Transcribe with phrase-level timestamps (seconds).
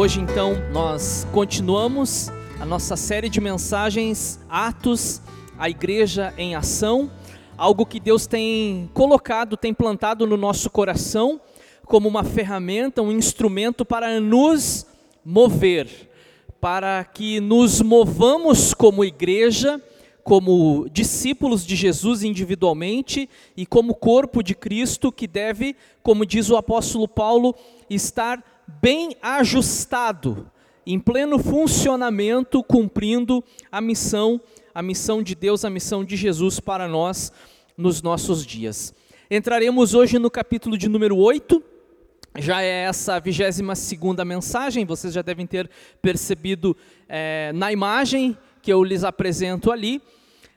[0.00, 5.20] Hoje, então, nós continuamos a nossa série de mensagens Atos,
[5.58, 7.10] a Igreja em Ação,
[7.54, 11.38] algo que Deus tem colocado, tem plantado no nosso coração
[11.84, 14.86] como uma ferramenta, um instrumento para nos
[15.22, 16.08] mover,
[16.58, 19.78] para que nos movamos como igreja,
[20.24, 26.56] como discípulos de Jesus individualmente e como corpo de Cristo que deve, como diz o
[26.56, 27.54] apóstolo Paulo,
[27.90, 28.42] estar
[28.80, 30.50] bem ajustado,
[30.86, 34.40] em pleno funcionamento, cumprindo a missão,
[34.74, 37.32] a missão de Deus, a missão de Jesus para nós
[37.76, 38.94] nos nossos dias.
[39.30, 41.62] Entraremos hoje no capítulo de número 8,
[42.38, 45.68] já é essa a 22 segunda mensagem, vocês já devem ter
[46.00, 46.76] percebido
[47.08, 50.00] é, na imagem que eu lhes apresento ali,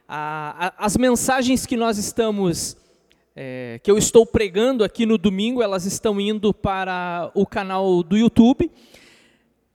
[0.07, 2.77] a, a, as mensagens que nós estamos
[3.35, 8.15] é, que eu estou pregando aqui no domingo, elas estão indo para o canal do
[8.15, 8.71] YouTube.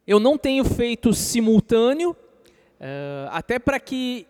[0.06, 2.17] Eu não tenho feito simultâneo,
[2.81, 4.27] é, até para que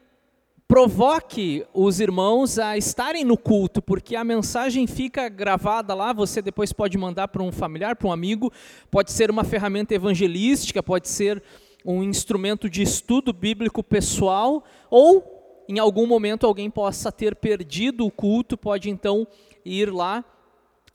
[0.67, 6.75] provoque os irmãos a estarem no culto, porque a mensagem fica gravada lá, você depois
[6.75, 8.53] pode mandar para um familiar, para um amigo,
[8.91, 11.43] pode ser uma ferramenta evangelística, pode ser
[11.85, 15.38] um instrumento de estudo bíblico pessoal, ou
[15.69, 19.27] em algum momento alguém possa ter perdido o culto, pode então
[19.65, 20.25] ir lá,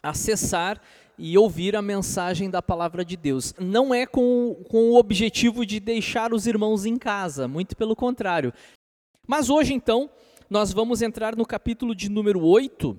[0.02, 0.82] acessar
[1.18, 3.54] e ouvir a mensagem da palavra de Deus.
[3.60, 8.52] Não é com, com o objetivo de deixar os irmãos em casa, muito pelo contrário.
[9.28, 10.10] Mas hoje, então,
[10.50, 12.98] nós vamos entrar no capítulo de número 8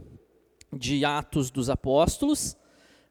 [0.72, 2.56] de Atos dos Apóstolos.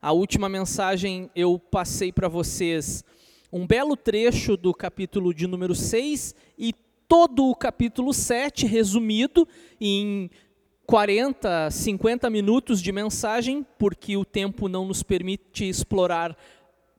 [0.01, 3.03] A última mensagem eu passei para vocês
[3.51, 6.73] um belo trecho do capítulo de número 6 e
[7.13, 9.47] todo o capítulo 7 resumido
[9.79, 10.31] em
[10.87, 16.35] 40, 50 minutos de mensagem, porque o tempo não nos permite explorar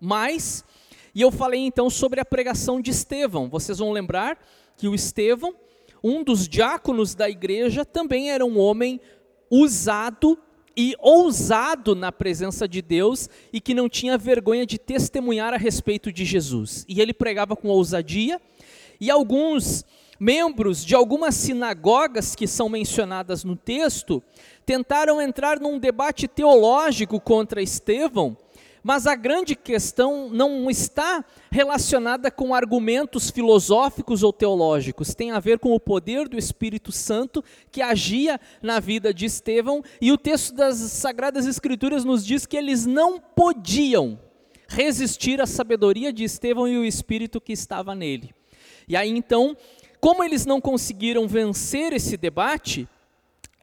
[0.00, 0.64] mais.
[1.12, 3.48] E eu falei então sobre a pregação de Estevão.
[3.48, 4.38] Vocês vão lembrar
[4.76, 5.53] que o Estevão,
[6.00, 9.00] um dos diáconos da igreja, também era um homem
[9.50, 10.38] usado
[10.76, 16.12] e ousado na presença de Deus e que não tinha vergonha de testemunhar a respeito
[16.12, 16.84] de Jesus.
[16.88, 18.41] E ele pregava com ousadia,
[19.00, 19.84] e alguns
[20.24, 24.22] membros de algumas sinagogas que são mencionadas no texto
[24.64, 28.34] tentaram entrar num debate teológico contra Estevão,
[28.82, 35.58] mas a grande questão não está relacionada com argumentos filosóficos ou teológicos, tem a ver
[35.58, 40.54] com o poder do Espírito Santo que agia na vida de Estevão, e o texto
[40.54, 44.18] das Sagradas Escrituras nos diz que eles não podiam
[44.68, 48.34] resistir à sabedoria de Estevão e o Espírito que estava nele.
[48.88, 49.54] E aí então
[50.04, 52.87] como eles não conseguiram vencer esse debate,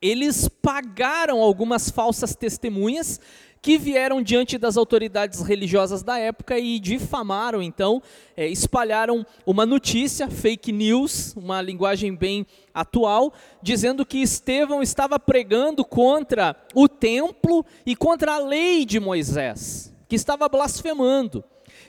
[0.02, 3.20] eles pagaram algumas falsas testemunhas
[3.62, 8.02] que vieram diante das autoridades religiosas da época e difamaram, então,
[8.36, 13.32] é, espalharam uma notícia, fake news, uma linguagem bem atual,
[13.62, 20.16] dizendo que Estevão estava pregando contra o templo e contra a lei de Moisés, que
[20.16, 21.44] estava blasfemando.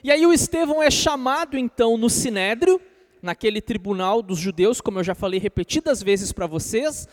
[0.04, 2.78] E aí o Estevão é chamado, então, no sinédrio,
[3.22, 7.06] naquele tribunal dos judeus, como eu já falei repetidas vezes para vocês,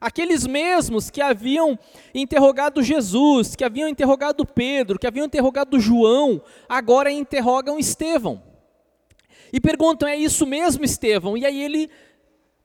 [0.00, 1.76] aqueles mesmos que haviam
[2.14, 8.40] interrogado Jesus, que haviam interrogado Pedro, que haviam interrogado João, agora interrogam Estevão.
[9.52, 11.36] E perguntam: é isso mesmo, Estevão?
[11.36, 11.90] E aí ele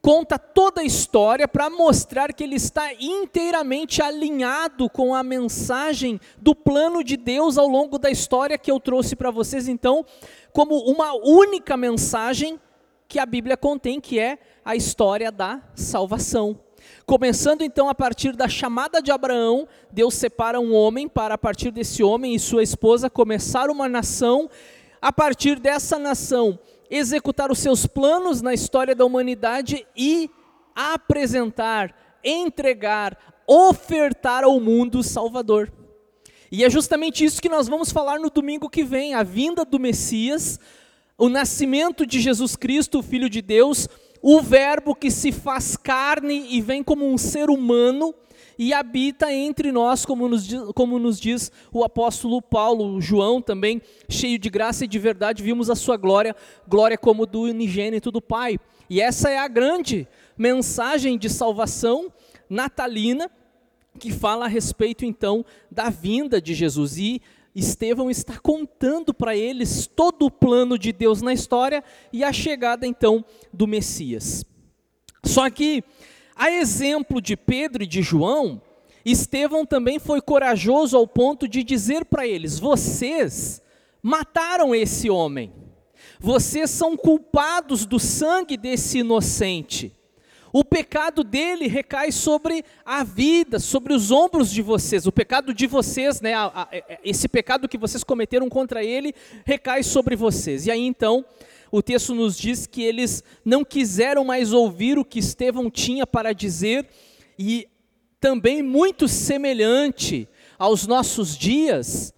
[0.02, 6.54] conta toda a história para mostrar que ele está inteiramente alinhado com a mensagem do
[6.54, 10.06] plano de Deus ao longo da história que eu trouxe para vocês, então,
[10.52, 12.60] como uma única mensagem
[13.14, 16.60] que a Bíblia contém, que é a história da salvação.
[17.06, 21.70] Começando então a partir da chamada de Abraão, Deus separa um homem para a partir
[21.70, 24.50] desse homem e sua esposa começar uma nação,
[25.00, 26.58] a partir dessa nação
[26.90, 30.28] executar os seus planos na história da humanidade e
[30.76, 33.16] apresentar, entregar,
[33.46, 35.72] ofertar ao mundo o Salvador.
[36.52, 39.80] E é justamente isso que nós vamos falar no domingo que vem, a vinda do
[39.80, 40.60] Messias,
[41.18, 43.88] o nascimento de Jesus Cristo, o Filho de Deus,
[44.22, 48.14] o Verbo que se faz carne e vem como um ser humano
[48.58, 53.82] e habita entre nós, como nos, diz, como nos diz o apóstolo Paulo, João também,
[54.08, 56.36] cheio de graça e de verdade, vimos a sua glória,
[56.68, 58.60] glória como do unigênito do Pai.
[58.90, 60.08] E essa é a grande
[60.38, 62.12] mensagem de salvação
[62.50, 63.30] natalina
[64.00, 66.98] que fala a respeito então da vinda de Jesus.
[66.98, 67.22] E
[67.56, 72.88] Estevão está contando para eles todo o plano de Deus na história e a chegada
[72.88, 74.44] então do Messias.
[75.24, 75.84] Só que,
[76.36, 78.62] a exemplo de Pedro e de João,
[79.06, 83.62] Estevão também foi corajoso ao ponto de dizer para eles: vocês
[84.02, 85.52] mataram esse homem.
[86.20, 89.94] Vocês são culpados do sangue desse inocente.
[90.56, 95.08] O pecado dele recai sobre a vida, sobre os ombros de vocês.
[95.08, 98.84] O pecado de vocês, né, a, a, é, é, esse pecado que vocês cometeram contra
[98.84, 100.68] ele, recai sobre vocês.
[100.68, 101.26] E aí então,
[101.72, 106.34] o texto nos diz que eles não quiseram mais ouvir o que Estevão tinha para
[106.34, 106.88] dizer,
[107.38, 107.68] e
[108.20, 110.30] também muito semelhante
[110.60, 112.14] aos nossos dias,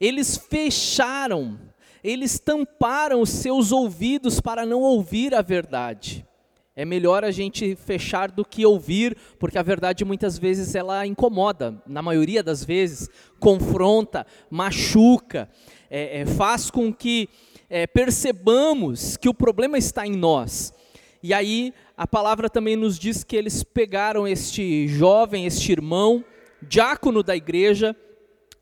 [0.00, 1.60] eles fecharam,
[2.02, 6.26] eles tamparam os seus ouvidos para não ouvir a verdade.
[6.78, 11.82] É melhor a gente fechar do que ouvir, porque a verdade muitas vezes ela incomoda,
[11.86, 13.08] na maioria das vezes,
[13.40, 15.48] confronta, machuca,
[15.88, 17.30] é, é, faz com que
[17.70, 20.70] é, percebamos que o problema está em nós.
[21.22, 26.22] E aí a palavra também nos diz que eles pegaram este jovem, este irmão,
[26.60, 27.96] diácono da igreja,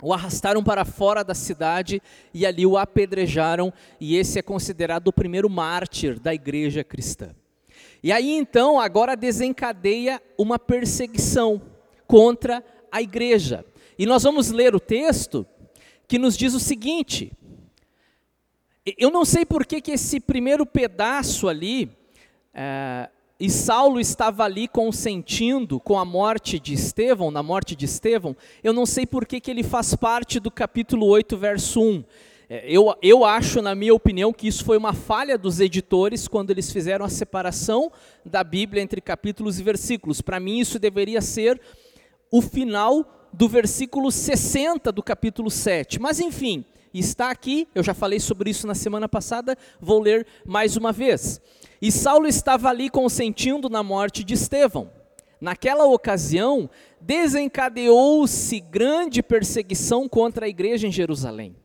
[0.00, 2.00] o arrastaram para fora da cidade
[2.32, 7.34] e ali o apedrejaram, e esse é considerado o primeiro mártir da igreja cristã.
[8.04, 11.62] E aí então, agora desencadeia uma perseguição
[12.06, 12.62] contra
[12.92, 13.64] a igreja.
[13.98, 15.46] E nós vamos ler o texto
[16.06, 17.32] que nos diz o seguinte:
[18.98, 21.90] eu não sei por que, que esse primeiro pedaço ali,
[22.52, 23.08] é,
[23.40, 28.74] e Saulo estava ali consentindo com a morte de Estevão, na morte de Estevão, eu
[28.74, 32.04] não sei por que, que ele faz parte do capítulo 8, verso 1.
[32.56, 36.52] É, eu, eu acho, na minha opinião, que isso foi uma falha dos editores quando
[36.52, 37.90] eles fizeram a separação
[38.24, 40.20] da Bíblia entre capítulos e versículos.
[40.20, 41.60] Para mim, isso deveria ser
[42.30, 46.00] o final do versículo 60 do capítulo 7.
[46.00, 50.76] Mas, enfim, está aqui, eu já falei sobre isso na semana passada, vou ler mais
[50.76, 51.40] uma vez.
[51.82, 54.92] E Saulo estava ali consentindo na morte de Estevão.
[55.40, 61.63] Naquela ocasião, desencadeou-se grande perseguição contra a igreja em Jerusalém.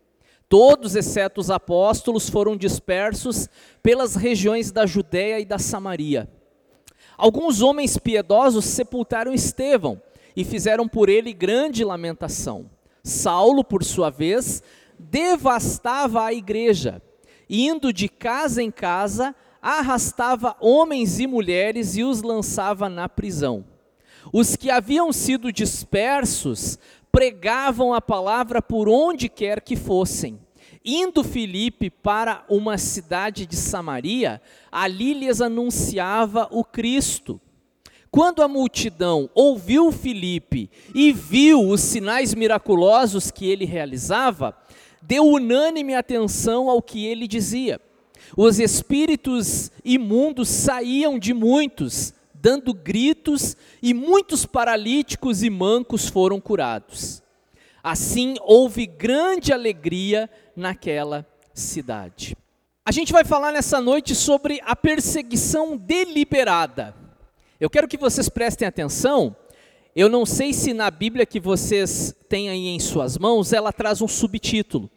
[0.50, 3.48] Todos, exceto os apóstolos, foram dispersos
[3.84, 6.28] pelas regiões da Judéia e da Samaria.
[7.16, 10.02] Alguns homens piedosos sepultaram Estevão
[10.36, 12.68] e fizeram por ele grande lamentação.
[13.04, 14.64] Saulo, por sua vez,
[14.98, 17.00] devastava a igreja,
[17.48, 23.66] indo de casa em casa, arrastava homens e mulheres e os lançava na prisão.
[24.34, 26.78] Os que haviam sido dispersos
[27.12, 30.40] pregavam a palavra por onde quer que fossem.
[30.84, 34.42] Indo Filipe para uma cidade de Samaria,
[34.72, 37.40] ali lhes anunciava o Cristo.
[38.10, 44.58] Quando a multidão ouviu Filipe e viu os sinais miraculosos que ele realizava,
[45.02, 47.80] deu unânime atenção ao que ele dizia.
[48.36, 57.22] Os espíritos imundos saíam de muitos, dando gritos, e muitos paralíticos e mancos foram curados.
[57.84, 62.36] Assim houve grande alegria naquela cidade.
[62.86, 66.96] A gente vai falar nessa noite sobre a perseguição deliberada.
[67.60, 69.36] Eu quero que vocês prestem atenção.
[69.96, 74.02] Eu não sei se na Bíblia que vocês têm aí em suas mãos, ela traz
[74.02, 74.90] um subtítulo.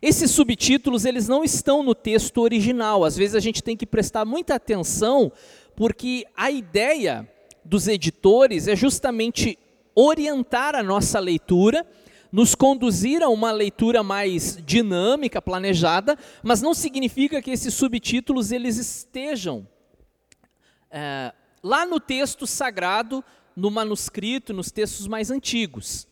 [0.00, 3.04] Esses subtítulos, eles não estão no texto original.
[3.04, 5.32] Às vezes a gente tem que prestar muita atenção
[5.78, 7.32] porque a ideia
[7.64, 9.56] dos editores é justamente
[9.94, 11.86] orientar a nossa leitura,
[12.32, 18.76] nos conduzir a uma leitura mais dinâmica, planejada, mas não significa que esses subtítulos eles
[18.76, 19.68] estejam
[20.90, 23.24] é, lá no texto sagrado,
[23.54, 26.08] no manuscrito, nos textos mais antigos.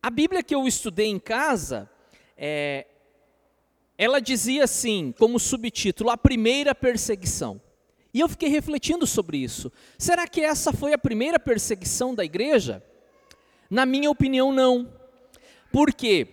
[0.00, 1.90] A Bíblia que eu estudei em casa,
[2.36, 2.86] é,
[3.98, 7.60] ela dizia assim, como subtítulo, a primeira perseguição.
[8.14, 9.72] E eu fiquei refletindo sobre isso.
[9.96, 12.82] Será que essa foi a primeira perseguição da igreja?
[13.70, 14.88] Na minha opinião, não.
[15.72, 16.28] Por quê?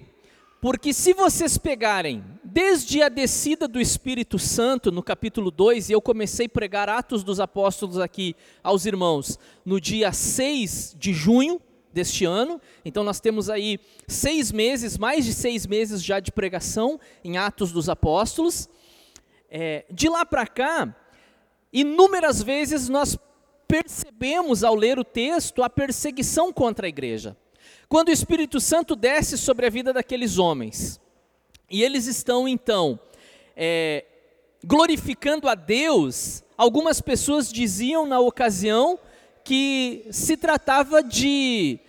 [0.59, 6.01] Porque se vocês pegarem desde a descida do Espírito Santo, no capítulo 2, e eu
[6.01, 11.61] comecei a pregar Atos dos Apóstolos aqui aos irmãos no dia 6 de junho
[11.93, 16.99] deste ano, então nós temos aí seis meses, mais de seis meses já de pregação
[17.23, 18.67] em Atos dos Apóstolos.
[19.49, 20.93] É, de lá para cá,
[21.71, 23.17] Inúmeras vezes nós
[23.67, 27.37] percebemos ao ler o texto a perseguição contra a igreja.
[27.87, 30.99] Quando o Espírito Santo desce sobre a vida daqueles homens,
[31.69, 32.99] e eles estão então
[33.55, 34.05] é,
[34.63, 38.99] glorificando a Deus, algumas pessoas diziam na ocasião
[39.43, 41.79] que se tratava de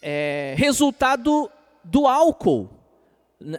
[0.00, 1.50] é, resultado
[1.84, 2.70] do álcool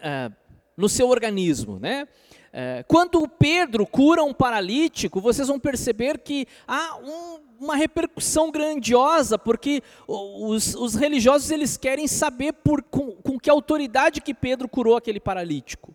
[0.02, 0.32] é,
[0.76, 2.08] no seu organismo, né?
[2.52, 9.38] É, quando Pedro cura um paralítico, vocês vão perceber que há um, uma repercussão grandiosa,
[9.38, 14.96] porque os, os, religiosos eles querem saber por, com, com que autoridade que Pedro curou
[14.96, 15.94] aquele paralítico.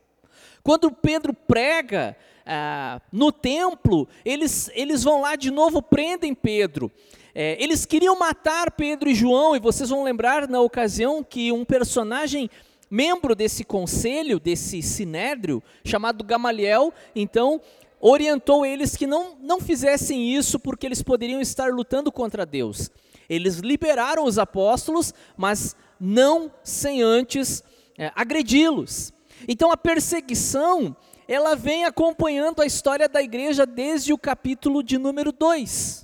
[0.63, 2.17] Quando Pedro prega
[2.47, 6.91] ah, no templo, eles, eles vão lá de novo, prendem Pedro.
[7.35, 11.65] É, eles queriam matar Pedro e João, e vocês vão lembrar na ocasião que um
[11.65, 12.51] personagem
[12.93, 17.59] membro desse conselho, desse sinédrio, chamado Gamaliel, então
[17.99, 22.91] orientou eles que não, não fizessem isso porque eles poderiam estar lutando contra Deus.
[23.31, 27.65] Eles liberaram os apóstolos, mas não sem antes
[27.97, 29.11] é, agredi-los.
[29.49, 30.95] Então a perseguição,
[31.27, 36.02] ela vem acompanhando a história da igreja desde o capítulo de número 2.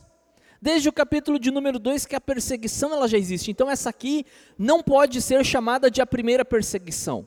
[0.61, 3.51] Desde o capítulo de número 2 que a perseguição ela já existe.
[3.51, 4.27] Então essa aqui
[4.59, 7.27] não pode ser chamada de a primeira perseguição.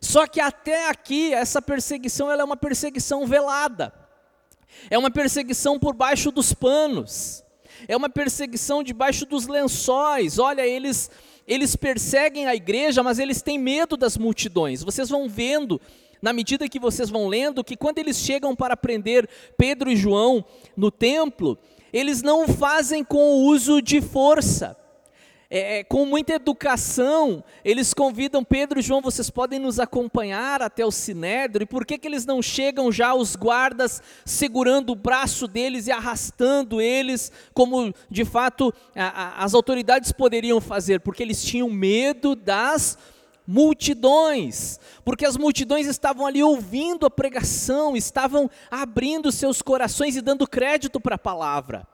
[0.00, 3.92] Só que até aqui essa perseguição ela é uma perseguição velada.
[4.90, 7.44] É uma perseguição por baixo dos panos.
[7.86, 10.38] É uma perseguição debaixo dos lençóis.
[10.38, 11.10] Olha, eles
[11.46, 14.82] eles perseguem a igreja, mas eles têm medo das multidões.
[14.82, 15.80] Vocês vão vendo
[16.22, 19.28] na medida que vocês vão lendo, que quando eles chegam para prender
[19.58, 20.42] Pedro e João
[20.74, 21.58] no templo,
[21.94, 24.76] eles não fazem com o uso de força.
[25.48, 30.84] É, é, com muita educação, eles convidam Pedro e João, vocês podem nos acompanhar até
[30.84, 35.46] o Sinédrio, e por que, que eles não chegam já os guardas segurando o braço
[35.46, 40.98] deles e arrastando eles, como de fato a, a, as autoridades poderiam fazer?
[40.98, 42.98] Porque eles tinham medo das
[43.46, 50.46] multidões, porque as multidões estavam ali ouvindo a pregação, estavam abrindo seus corações e dando
[50.46, 51.86] crédito para a palavra.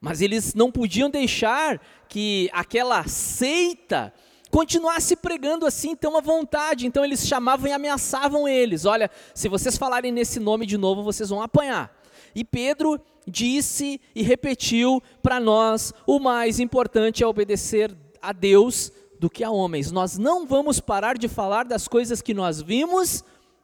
[0.00, 4.12] Mas eles não podiam deixar que aquela seita
[4.50, 6.86] continuasse pregando assim tão à vontade.
[6.86, 11.28] Então eles chamavam e ameaçavam eles: olha, se vocês falarem nesse nome de novo, vocês
[11.28, 11.96] vão apanhar.
[12.34, 19.30] E Pedro disse e repetiu para nós: o mais importante é obedecer a Deus do
[19.30, 19.92] que a homens.
[19.92, 23.22] Nós não vamos parar de falar das coisas que nós vimos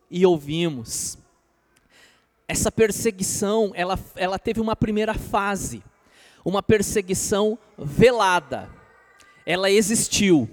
[0.08, 1.18] e ouvimos.
[2.46, 5.82] Essa perseguição, ela, ela teve uma primeira fase,
[6.44, 8.70] uma perseguição velada.
[9.44, 10.48] Ela existiu.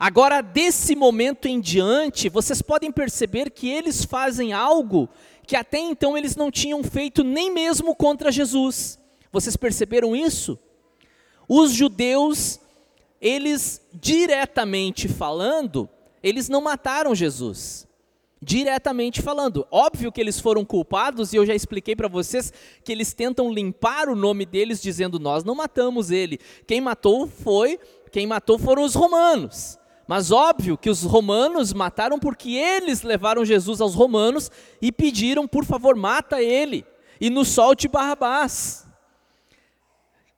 [0.00, 5.06] Agora, desse momento em diante, vocês podem perceber que eles fazem algo
[5.46, 8.98] que até então eles não tinham feito nem mesmo contra Jesus.
[9.30, 10.58] Vocês perceberam isso?
[11.46, 12.58] Os judeus
[13.24, 15.88] eles diretamente falando,
[16.22, 17.88] eles não mataram Jesus.
[18.42, 19.66] Diretamente falando.
[19.70, 22.52] Óbvio que eles foram culpados, e eu já expliquei para vocês
[22.84, 26.38] que eles tentam limpar o nome deles, dizendo: Nós não matamos ele.
[26.66, 27.80] Quem matou foi,
[28.12, 29.78] quem matou foram os romanos.
[30.06, 34.50] Mas óbvio que os romanos mataram porque eles levaram Jesus aos romanos
[34.82, 36.84] e pediram, por favor, mata ele
[37.18, 38.83] e nos solte Barrabás.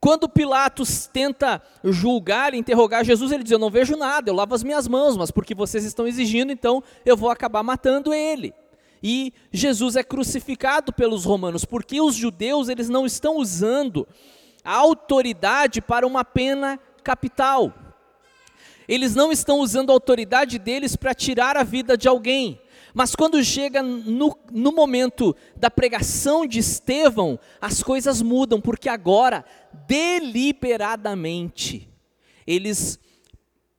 [0.07, 4.63] Quando Pilatos tenta julgar, interrogar Jesus, ele diz: Eu não vejo nada, eu lavo as
[4.63, 8.55] minhas mãos, mas porque vocês estão exigindo, então eu vou acabar matando ele.
[9.03, 14.07] E Jesus é crucificado pelos romanos, porque os judeus eles não estão usando
[14.65, 17.75] a autoridade para uma pena capital.
[18.87, 22.61] Eles não estão usando a autoridade deles para tirar a vida de alguém.
[22.97, 29.45] Mas quando chega no, no momento da pregação de Estevão, as coisas mudam, porque agora,
[29.87, 31.91] deliberadamente,
[32.47, 32.99] eles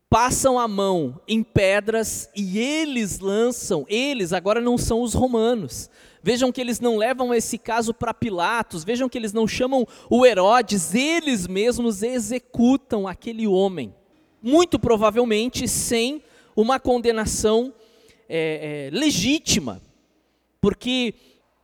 [0.07, 5.89] passam a mão em pedras e eles lançam, eles agora não são os romanos.
[6.21, 10.27] Vejam que eles não levam esse caso para Pilatos, vejam que eles não chamam o
[10.27, 13.95] Herodes, eles mesmos executam aquele homem.
[14.43, 16.21] Muito provavelmente sem
[16.55, 17.73] uma condenação
[18.29, 19.81] é, é, legítima,
[20.59, 21.13] porque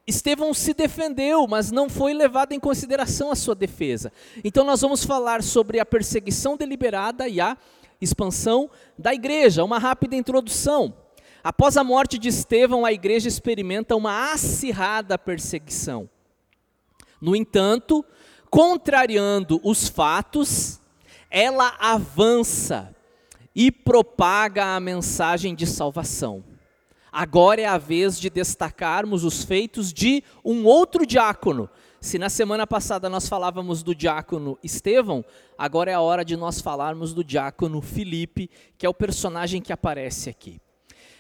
[0.05, 4.12] Estevão se defendeu, mas não foi levado em consideração a sua defesa.
[4.43, 7.58] Então nós vamos falar sobre a perseguição deliberada e a
[8.01, 9.63] expansão da igreja.
[9.63, 10.93] Uma rápida introdução.
[11.41, 16.10] Após a morte de Estevão, a igreja experimenta uma acirrada perseguição.
[17.22, 18.03] No entanto,
[18.50, 20.79] contrariando os fatos,
[21.29, 22.93] ela avança
[23.55, 26.43] e propaga a mensagem de salvação.
[27.13, 31.70] Agora é a vez de destacarmos os feitos de um outro diácono.
[32.01, 35.24] Se na semana passada nós falávamos do diácono Estevão,
[35.55, 39.72] agora é a hora de nós falarmos do diácono Filipe, que é o personagem que
[39.72, 40.60] aparece aqui.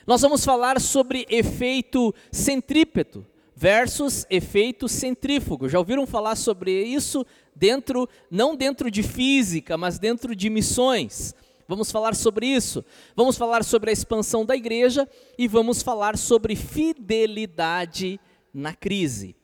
[0.07, 3.23] Nós vamos falar sobre efeito centrípeto
[3.55, 5.69] versus efeito centrífugo.
[5.69, 7.23] Já ouviram falar sobre isso
[7.55, 11.35] dentro, não dentro de física, mas dentro de missões?
[11.73, 12.85] Vamos falar sobre isso.
[13.15, 18.19] Vamos falar sobre a expansão da igreja e vamos falar sobre fidelidade
[18.53, 19.35] na crise.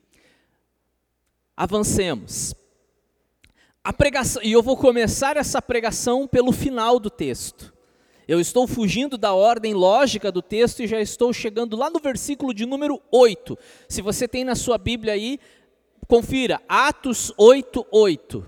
[1.56, 2.54] Avancemos.
[3.82, 7.74] A pregação, e eu vou começar essa pregação pelo final do texto.
[8.28, 12.54] Eu estou fugindo da ordem lógica do texto e já estou chegando lá no versículo
[12.54, 13.58] de número 8.
[13.88, 15.40] Se você tem na sua Bíblia aí,
[16.06, 18.46] confira, Atos 8, 8.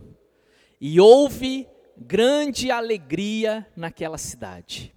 [0.80, 4.94] E houve grande alegria naquela cidade.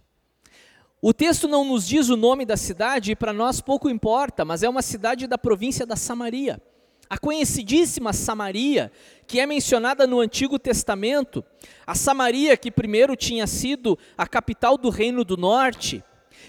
[1.02, 4.64] O texto não nos diz o nome da cidade e para nós pouco importa, mas
[4.64, 6.60] é uma cidade da província da Samaria.
[7.08, 8.92] A conhecidíssima Samaria,
[9.28, 11.46] que é mencionada no Antigo Testamento,
[11.86, 16.04] a Samaria que primeiro tinha sido a capital do Reino do Norte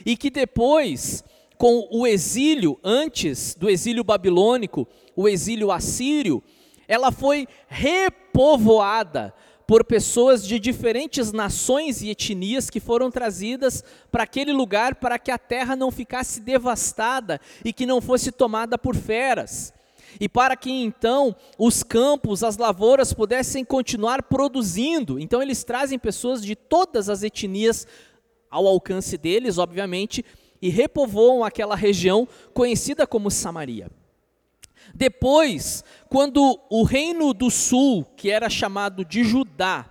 [0.06, 1.22] e que depois,
[1.58, 6.42] com o exílio, antes do exílio babilônico, o exílio assírio,
[6.88, 9.34] ela foi repovoada
[9.66, 13.82] por pessoas de diferentes nações e etnias que foram trazidas
[14.12, 18.78] para aquele lugar para que a terra não ficasse devastada e que não fosse tomada
[18.78, 19.74] por feras.
[20.20, 25.18] E para que então os campos, as lavouras pudessem continuar produzindo.
[25.18, 27.86] Então eles trazem pessoas de todas as etnias
[28.48, 30.24] ao alcance deles, obviamente,
[30.62, 33.90] e repovoam aquela região conhecida como Samaria.
[34.94, 39.90] Depois, quando o reino do sul, que era chamado de Judá,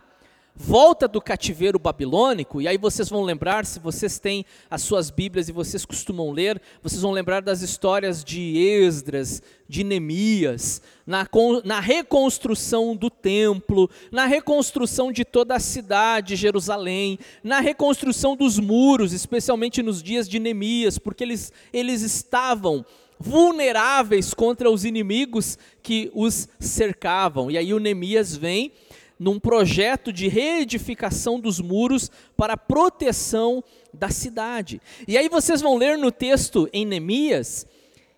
[0.55, 5.49] volta do cativeiro babilônico, e aí vocês vão lembrar, se vocês têm as suas Bíblias
[5.49, 11.27] e vocês costumam ler, vocês vão lembrar das histórias de Esdras, de Neemias, na,
[11.65, 19.11] na reconstrução do templo, na reconstrução de toda a cidade, Jerusalém, na reconstrução dos muros,
[19.11, 22.85] especialmente nos dias de Neemias, porque eles, eles estavam
[23.19, 27.50] vulneráveis contra os inimigos que os cercavam.
[27.50, 28.72] E aí o Neemias vem
[29.17, 34.81] num projeto de reedificação dos muros para proteção da cidade.
[35.07, 37.65] E aí vocês vão ler no texto em Neemias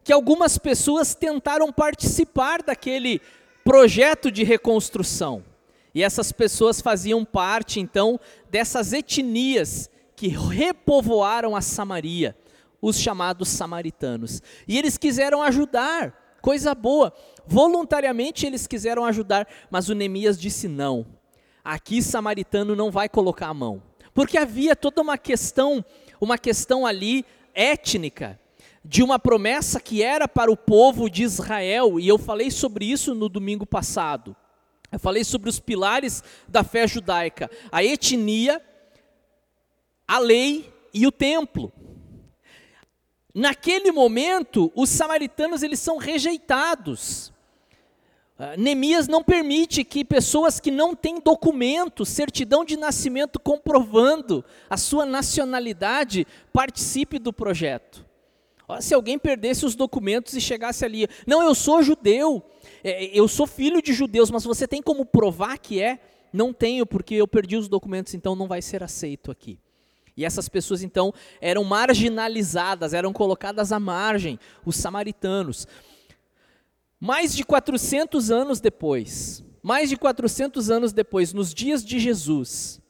[0.04, 3.22] que algumas pessoas tentaram participar daquele
[3.64, 5.44] projeto de reconstrução.
[5.94, 8.20] E essas pessoas faziam parte então
[8.50, 12.36] dessas etnias que repovoaram a Samaria
[12.82, 14.42] os chamados samaritanos.
[14.68, 17.14] E eles quiseram ajudar, coisa boa.
[17.46, 21.06] Voluntariamente eles quiseram ajudar, mas o Neemias disse não.
[21.64, 23.84] Aqui samaritano não vai colocar a mão.
[24.14, 25.84] Porque havia toda uma questão,
[26.20, 28.40] uma questão ali étnica,
[28.84, 33.14] de uma promessa que era para o povo de Israel, e eu falei sobre isso
[33.14, 34.36] no domingo passado.
[34.92, 38.62] Eu falei sobre os pilares da fé judaica: a etnia,
[40.08, 41.72] a lei e o templo.
[43.38, 47.32] Naquele momento, os samaritanos eles são rejeitados.
[48.40, 54.76] Uh, Neemias não permite que pessoas que não têm documento, certidão de nascimento comprovando a
[54.76, 58.04] sua nacionalidade, participe do projeto.
[58.82, 62.44] Se alguém perdesse os documentos e chegasse ali, não, eu sou judeu,
[62.84, 66.00] é, eu sou filho de judeus, mas você tem como provar que é?
[66.34, 69.60] Não tenho, porque eu perdi os documentos, então não vai ser aceito aqui.
[70.18, 75.68] E essas pessoas então eram marginalizadas, eram colocadas à margem, os samaritanos.
[77.00, 82.82] Mais de 400 anos depois, mais de 400 anos depois, nos dias de Jesus,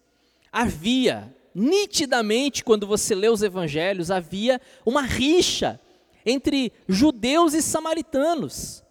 [0.50, 5.82] havia nitidamente quando você lê os evangelhos, havia uma rixa
[6.26, 8.84] entre judeus e samaritanos.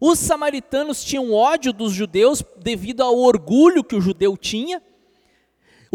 [0.00, 4.82] Os samaritanos tinham ódio dos judeus devido ao orgulho que o judeu tinha,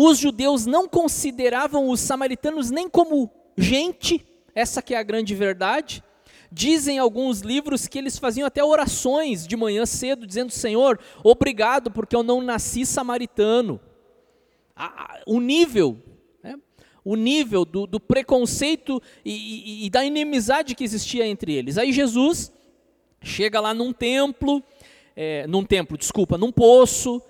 [0.01, 6.01] os judeus não consideravam os samaritanos nem como gente, essa que é a grande verdade.
[6.49, 12.15] Dizem alguns livros que eles faziam até orações de manhã cedo, dizendo: Senhor, obrigado porque
[12.15, 13.77] eu não nasci samaritano.
[15.27, 15.97] O nível,
[16.41, 16.55] né,
[17.03, 21.77] o nível do, do preconceito e, e, e da inimizade que existia entre eles.
[21.77, 22.53] Aí Jesus
[23.21, 24.63] chega lá num templo,
[25.13, 27.21] é, num templo, desculpa, num poço,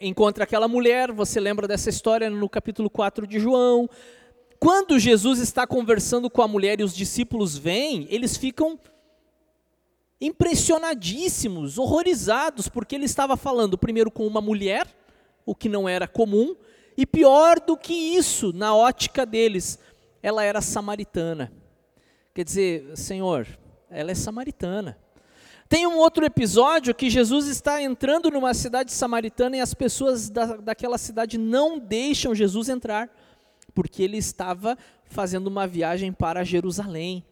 [0.00, 3.88] encontra aquela mulher, você lembra dessa história no capítulo 4 de João.
[4.58, 8.78] Quando Jesus está conversando com a mulher e os discípulos vêm, eles ficam
[10.20, 14.86] impressionadíssimos, horrorizados, porque ele estava falando primeiro com uma mulher,
[15.46, 16.56] o que não era comum,
[16.96, 19.78] e pior do que isso, na ótica deles,
[20.22, 21.52] ela era samaritana.
[22.34, 23.46] Quer dizer, Senhor,
[23.90, 24.98] ela é samaritana.
[25.68, 30.56] Tem um outro episódio que Jesus está entrando numa cidade samaritana e as pessoas da,
[30.56, 33.10] daquela cidade não deixam Jesus entrar,
[33.74, 37.22] porque ele estava fazendo uma viagem para Jerusalém.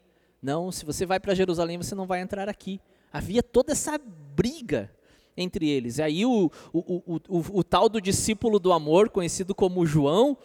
[0.42, 2.78] Não, se você vai para Jerusalém, você não vai entrar aqui.
[3.10, 4.90] Havia toda essa briga
[5.34, 5.96] entre eles.
[5.96, 10.36] E aí o, o, o, o, tal do discípulo do amor, conhecido como João,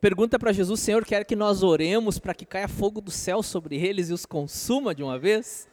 [0.00, 3.76] pergunta para Jesus, Senhor, quer que nós oremos para que caia fogo do céu sobre
[3.76, 5.68] eles e os consuma de uma vez?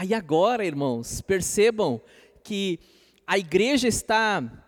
[0.00, 2.00] Aí agora, irmãos, percebam
[2.44, 2.78] que
[3.26, 4.64] a igreja está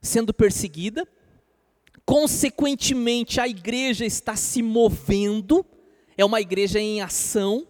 [0.00, 1.04] sendo perseguida,
[2.06, 5.66] consequentemente a igreja está se movendo,
[6.16, 7.66] é uma igreja em ação,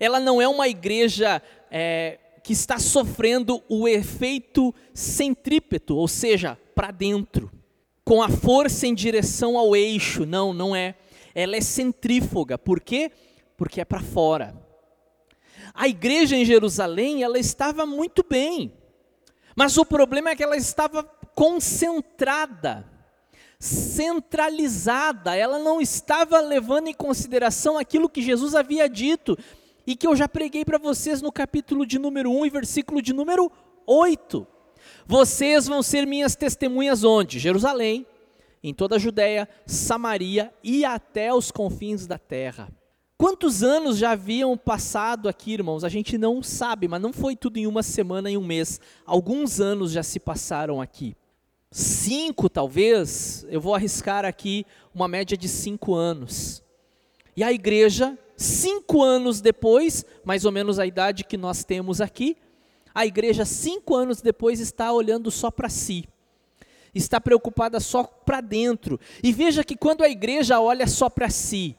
[0.00, 6.90] ela não é uma igreja é, que está sofrendo o efeito centrípeto, ou seja, para
[6.90, 7.52] dentro,
[8.02, 10.24] com a força em direção ao eixo.
[10.24, 10.94] Não, não é.
[11.34, 12.56] Ela é centrífuga.
[12.56, 13.12] Por quê?
[13.58, 14.63] Porque é para fora.
[15.74, 18.72] A igreja em Jerusalém, ela estava muito bem.
[19.56, 21.02] Mas o problema é que ela estava
[21.34, 22.88] concentrada,
[23.58, 29.36] centralizada, ela não estava levando em consideração aquilo que Jesus havia dito
[29.86, 33.12] e que eu já preguei para vocês no capítulo de número 1 e versículo de
[33.12, 33.50] número
[33.86, 34.46] 8.
[35.06, 37.38] Vocês vão ser minhas testemunhas onde?
[37.38, 38.06] Jerusalém,
[38.62, 42.68] em toda a Judéia, Samaria e até os confins da terra.
[43.24, 45.82] Quantos anos já haviam passado aqui, irmãos?
[45.82, 48.78] A gente não sabe, mas não foi tudo em uma semana, em um mês.
[49.06, 51.16] Alguns anos já se passaram aqui.
[51.70, 56.62] Cinco, talvez, eu vou arriscar aqui uma média de cinco anos.
[57.34, 62.36] E a igreja cinco anos depois, mais ou menos a idade que nós temos aqui,
[62.94, 66.04] a igreja, cinco anos depois, está olhando só para si,
[66.94, 69.00] está preocupada só para dentro.
[69.22, 71.74] E veja que quando a igreja olha só para si,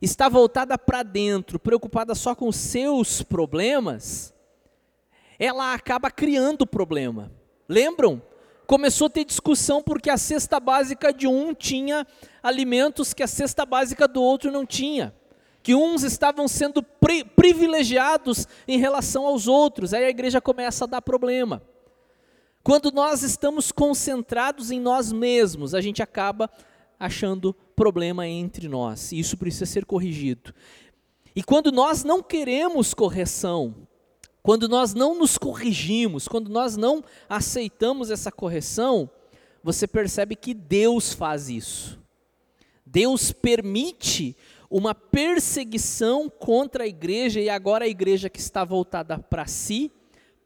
[0.00, 4.34] está voltada para dentro, preocupada só com seus problemas,
[5.38, 7.30] ela acaba criando problema.
[7.68, 8.22] Lembram?
[8.66, 12.06] Começou a ter discussão porque a cesta básica de um tinha
[12.42, 15.14] alimentos que a cesta básica do outro não tinha
[15.66, 19.92] que uns estavam sendo pri privilegiados em relação aos outros.
[19.92, 21.60] Aí a igreja começa a dar problema.
[22.62, 26.48] Quando nós estamos concentrados em nós mesmos, a gente acaba
[27.00, 29.12] achando problema entre nós.
[29.12, 30.54] E isso precisa ser corrigido.
[31.34, 33.86] E quando nós não queremos correção,
[34.42, 39.10] quando nós não nos corrigimos, quando nós não aceitamos essa correção,
[39.62, 42.00] você percebe que Deus faz isso.
[42.84, 44.36] Deus permite
[44.70, 49.92] uma perseguição contra a igreja, e agora a igreja que está voltada para si,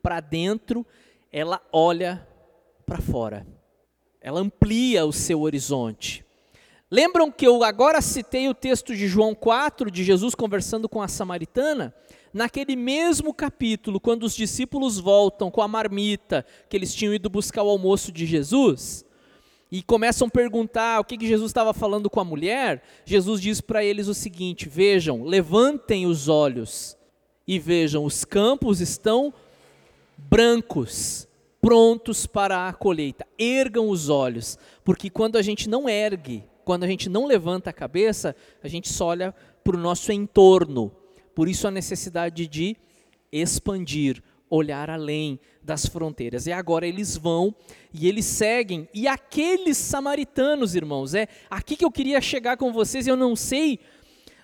[0.03, 0.85] para dentro,
[1.31, 2.27] ela olha
[2.85, 3.47] para fora,
[4.21, 6.25] ela amplia o seu horizonte.
[6.93, 11.07] Lembram que eu agora citei o texto de João 4, de Jesus conversando com a
[11.07, 11.95] samaritana?
[12.35, 17.63] Naquele mesmo capítulo, quando os discípulos voltam com a marmita que eles tinham ido buscar
[17.63, 19.05] o almoço de Jesus,
[19.71, 23.61] e começam a perguntar o que, que Jesus estava falando com a mulher, Jesus diz
[23.61, 26.97] para eles o seguinte: Vejam, levantem os olhos
[27.47, 29.33] e vejam, os campos estão
[30.19, 31.29] brancos,
[31.61, 33.25] prontos para a colheita.
[33.39, 37.73] Ergam os olhos, porque quando a gente não ergue, quando a gente não levanta a
[37.73, 40.93] cabeça, a gente só olha para o nosso entorno.
[41.35, 42.77] Por isso a necessidade de
[43.33, 46.47] expandir, olhar além das fronteiras.
[46.47, 47.55] E agora eles vão
[47.93, 48.89] e eles seguem.
[48.93, 53.07] E aqueles samaritanos, irmãos, é aqui que eu queria chegar com vocês.
[53.07, 53.79] Eu não sei,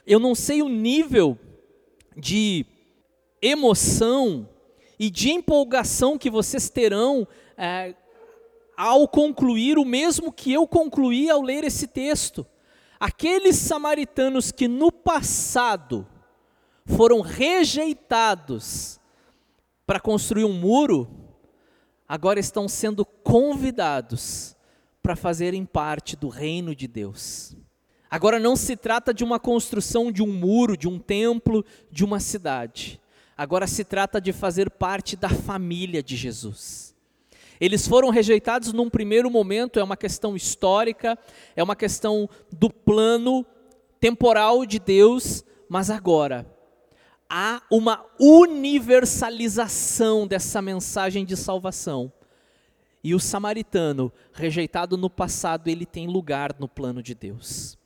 [0.07, 1.39] eu não sei o nível
[2.17, 2.65] de
[3.43, 4.49] emoção
[4.99, 7.27] e de empolgação que vocês terão
[7.57, 7.95] é,
[8.77, 12.47] ao concluir o mesmo que eu concluí ao ler esse texto.
[12.99, 16.07] Aqueles samaritanos que no passado
[16.85, 19.01] foram rejeitados
[19.87, 21.09] para construir um muro,
[22.09, 24.57] agora estão sendo convidados
[25.03, 27.57] para fazerem parte do reino de Deus.
[28.11, 32.19] Agora não se trata de uma construção de um muro, de um templo, de uma
[32.19, 33.01] cidade.
[33.37, 36.96] Agora se trata de fazer parte da família de Jesus.
[37.61, 41.19] Eles foram rejeitados num primeiro momento, é uma questão histórica,
[41.55, 43.47] é uma questão do plano
[44.01, 46.47] temporal de Deus, mas agora
[47.29, 52.13] há uma universalização dessa mensagem de salvação.
[53.03, 57.79] E o samaritano, rejeitado no passado, ele tem lugar no plano de Deus.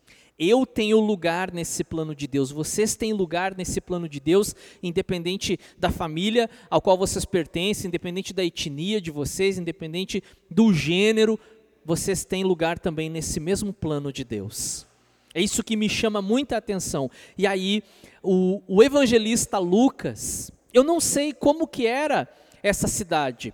[0.42, 5.60] Eu tenho lugar nesse plano de Deus, vocês têm lugar nesse plano de Deus, independente
[5.76, 11.38] da família ao qual vocês pertencem, independente da etnia de vocês, independente do gênero,
[11.84, 14.86] vocês têm lugar também nesse mesmo plano de Deus.
[15.34, 17.10] É isso que me chama muita atenção.
[17.36, 17.82] E aí,
[18.22, 22.26] o, o evangelista Lucas, eu não sei como que era
[22.62, 23.52] essa cidade.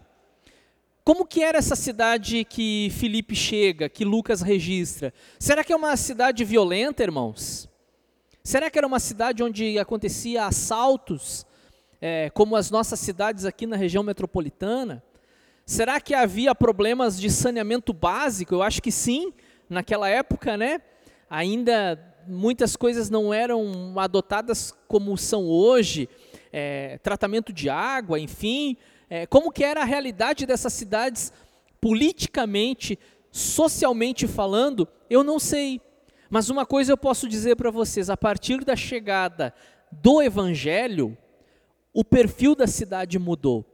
[1.07, 5.15] Como que era essa cidade que Filipe chega, que Lucas registra?
[5.39, 7.69] Será que é uma cidade violenta, irmãos?
[8.43, 11.47] Será que era uma cidade onde acontecia assaltos,
[12.01, 15.01] é, como as nossas cidades aqui na região metropolitana?
[15.65, 18.57] Será que havia problemas de saneamento básico?
[18.57, 19.33] Eu acho que sim,
[19.71, 20.81] naquela época, né?
[21.31, 26.09] Ainda muitas coisas não eram adotadas como são hoje,
[26.53, 28.77] é, tratamento de água, enfim.
[29.09, 31.33] É, como que era a realidade dessas cidades
[31.81, 32.99] politicamente,
[33.31, 35.81] socialmente falando, eu não sei.
[36.29, 39.55] Mas uma coisa eu posso dizer para vocês: a partir da chegada
[39.93, 41.17] do Evangelho,
[41.93, 43.65] o perfil da cidade mudou.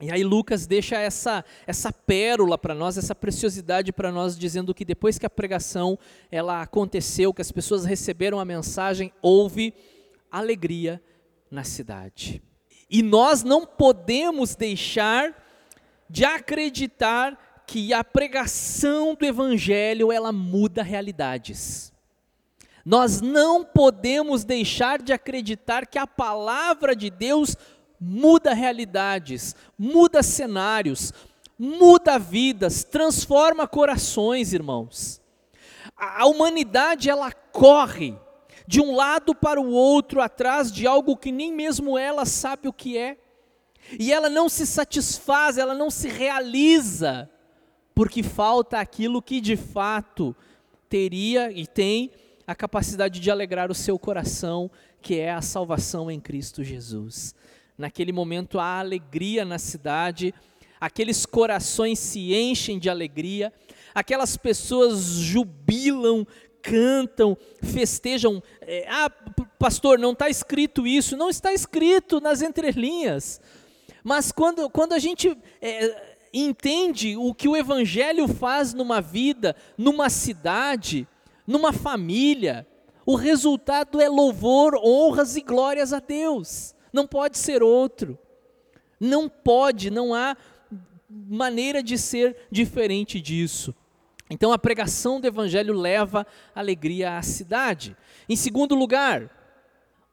[0.00, 4.84] E aí Lucas deixa essa, essa pérola para nós, essa preciosidade para nós, dizendo que
[4.84, 5.98] depois que a pregação
[6.30, 9.72] ela aconteceu, que as pessoas receberam a mensagem, houve
[10.30, 11.00] alegria
[11.50, 12.42] na cidade.
[12.94, 15.34] E nós não podemos deixar
[16.08, 21.92] de acreditar que a pregação do evangelho ela muda realidades.
[22.84, 27.56] Nós não podemos deixar de acreditar que a palavra de Deus
[27.98, 31.12] muda realidades, muda cenários,
[31.58, 35.20] muda vidas, transforma corações, irmãos.
[35.96, 38.16] A humanidade ela corre
[38.66, 42.72] de um lado para o outro atrás de algo que nem mesmo ela sabe o
[42.72, 43.18] que é.
[43.98, 47.30] E ela não se satisfaz, ela não se realiza,
[47.94, 50.34] porque falta aquilo que de fato
[50.88, 52.10] teria e tem
[52.46, 57.34] a capacidade de alegrar o seu coração, que é a salvação em Cristo Jesus.
[57.76, 60.34] Naquele momento há alegria na cidade,
[60.80, 63.52] aqueles corações se enchem de alegria,
[63.94, 66.26] aquelas pessoas jubilam,
[66.64, 68.42] cantam, festejam.
[68.60, 69.10] É, ah,
[69.58, 71.16] pastor, não está escrito isso.
[71.16, 73.40] Não está escrito nas entrelinhas.
[74.02, 80.08] Mas quando, quando a gente é, entende o que o Evangelho faz numa vida, numa
[80.08, 81.06] cidade,
[81.46, 82.66] numa família,
[83.04, 88.16] o resultado é louvor, honras e glórias a Deus não pode ser outro.
[89.00, 90.36] Não pode, não há
[91.10, 93.74] maneira de ser diferente disso.
[94.28, 97.96] Então a pregação do evangelho leva alegria à cidade.
[98.28, 99.30] Em segundo lugar,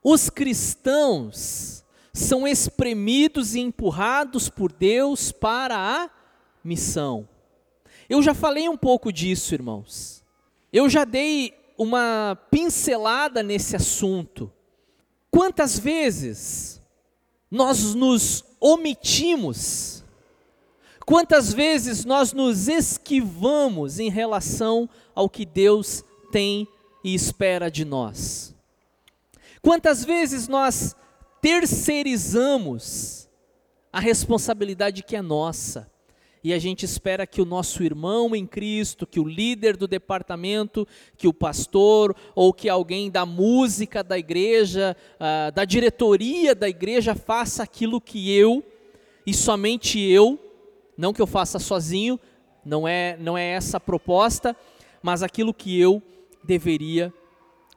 [0.03, 6.09] os cristãos são espremidos e empurrados por Deus para a
[6.63, 7.27] missão.
[8.09, 10.23] Eu já falei um pouco disso, irmãos.
[10.73, 14.51] Eu já dei uma pincelada nesse assunto.
[15.29, 16.81] Quantas vezes
[17.49, 20.00] nós nos omitimos?
[21.05, 26.67] Quantas vezes nós nos esquivamos em relação ao que Deus tem
[27.03, 28.55] e espera de nós?
[29.61, 30.95] Quantas vezes nós
[31.41, 33.29] terceirizamos
[33.91, 35.91] a responsabilidade que é nossa?
[36.43, 40.87] e a gente espera que o nosso irmão em Cristo, que o líder do departamento,
[41.15, 47.13] que o pastor ou que alguém da música da igreja, uh, da diretoria da igreja
[47.13, 48.63] faça aquilo que eu
[49.25, 50.39] e somente eu,
[51.01, 52.17] não que eu faça sozinho,
[52.63, 54.55] não é, não é essa a proposta,
[55.03, 56.01] mas aquilo que eu
[56.43, 57.13] deveria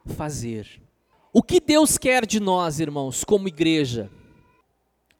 [0.05, 0.81] fazer.
[1.33, 4.09] O que Deus quer de nós, irmãos, como igreja?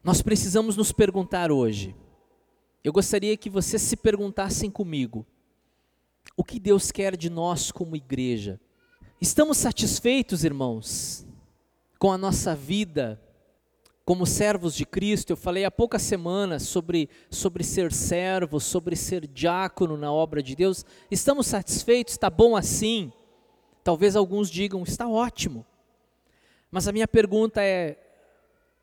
[0.02, 1.94] Nós precisamos nos perguntar hoje
[2.86, 5.26] eu gostaria que vocês se perguntassem comigo:
[6.36, 8.60] o que Deus quer de nós como igreja?
[9.20, 11.26] Estamos satisfeitos, irmãos,
[11.98, 13.20] com a nossa vida
[14.06, 15.30] como servos de Cristo?
[15.30, 20.54] Eu falei há poucas semanas sobre, sobre ser servo, sobre ser diácono na obra de
[20.54, 20.86] Deus.
[21.10, 22.14] Estamos satisfeitos?
[22.14, 23.12] Está bom assim?
[23.82, 25.66] Talvez alguns digam: está ótimo.
[26.70, 27.98] Mas a minha pergunta é: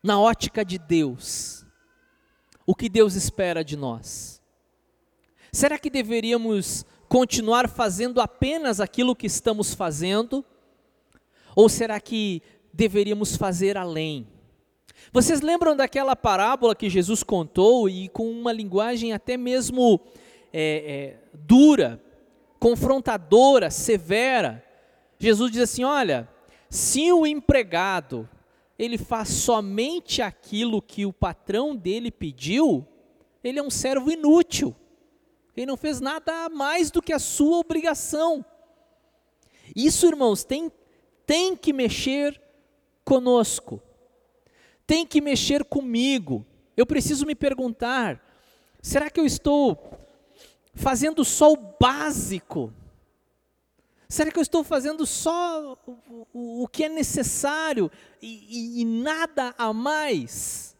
[0.02, 1.64] na ótica de Deus,
[2.66, 4.42] o que Deus espera de nós?
[5.50, 10.44] Será que deveríamos continuar fazendo apenas aquilo que estamos fazendo?
[11.56, 12.42] Ou será que
[12.74, 14.33] deveríamos fazer além?
[15.12, 20.00] Vocês lembram daquela parábola que Jesus contou e com uma linguagem até mesmo
[20.52, 22.02] é, é, dura,
[22.58, 24.64] confrontadora, severa?
[25.18, 26.28] Jesus diz assim: Olha,
[26.68, 28.28] se o empregado
[28.78, 32.86] ele faz somente aquilo que o patrão dele pediu,
[33.42, 34.74] ele é um servo inútil.
[35.56, 38.44] Ele não fez nada mais do que a sua obrigação.
[39.74, 40.70] Isso, irmãos, tem,
[41.24, 42.40] tem que mexer
[43.04, 43.80] conosco,
[44.86, 46.44] tem que mexer comigo.
[46.76, 48.20] Eu preciso me perguntar:
[48.82, 49.98] será que eu estou
[50.74, 52.72] fazendo só o básico?
[54.08, 57.90] Será que eu estou fazendo só o, o, o que é necessário
[58.22, 60.76] e, e, e nada a mais?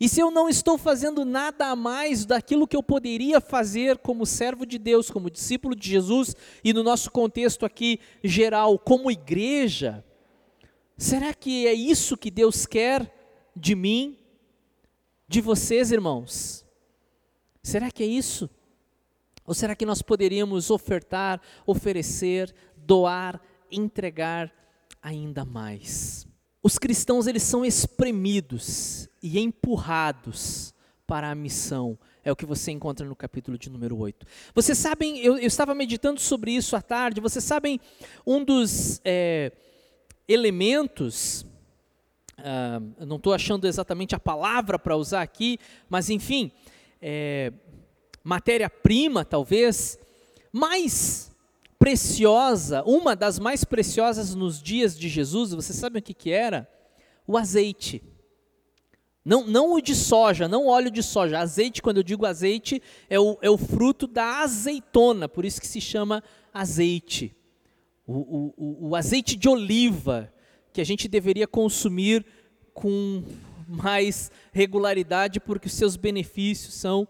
[0.00, 4.24] E se eu não estou fazendo nada a mais daquilo que eu poderia fazer como
[4.24, 10.02] servo de Deus, como discípulo de Jesus, e no nosso contexto aqui geral, como igreja,
[10.96, 13.19] será que é isso que Deus quer
[13.54, 14.16] de mim,
[15.28, 16.64] de vocês, irmãos?
[17.62, 18.48] Será que é isso?
[19.46, 24.52] Ou será que nós poderíamos ofertar, oferecer, doar, entregar
[25.02, 26.26] ainda mais?
[26.62, 30.74] Os cristãos eles são espremidos e empurrados
[31.06, 31.98] para a missão.
[32.22, 34.26] É o que você encontra no capítulo de número 8.
[34.54, 37.80] Vocês sabem, eu, eu estava meditando sobre isso à tarde, vocês sabem,
[38.26, 39.52] um dos é,
[40.28, 41.44] elementos,
[42.44, 46.50] ah, não estou achando exatamente a palavra para usar aqui, mas enfim,
[47.00, 47.52] é,
[48.22, 49.98] matéria-prima talvez,
[50.52, 51.30] mais
[51.78, 56.68] preciosa, uma das mais preciosas nos dias de Jesus, vocês sabem o que, que era?
[57.26, 58.02] O azeite.
[59.24, 61.38] Não, não o de soja, não óleo de soja.
[61.38, 65.68] Azeite, quando eu digo azeite, é o, é o fruto da azeitona, por isso que
[65.68, 66.22] se chama
[66.52, 67.34] azeite.
[68.06, 70.32] O, o, o azeite de oliva,
[70.72, 72.24] que a gente deveria consumir
[72.72, 73.22] com
[73.66, 77.06] mais regularidade, porque os seus benefícios são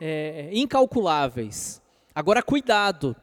[0.00, 1.80] é, incalculáveis.
[2.14, 3.16] Agora, cuidado,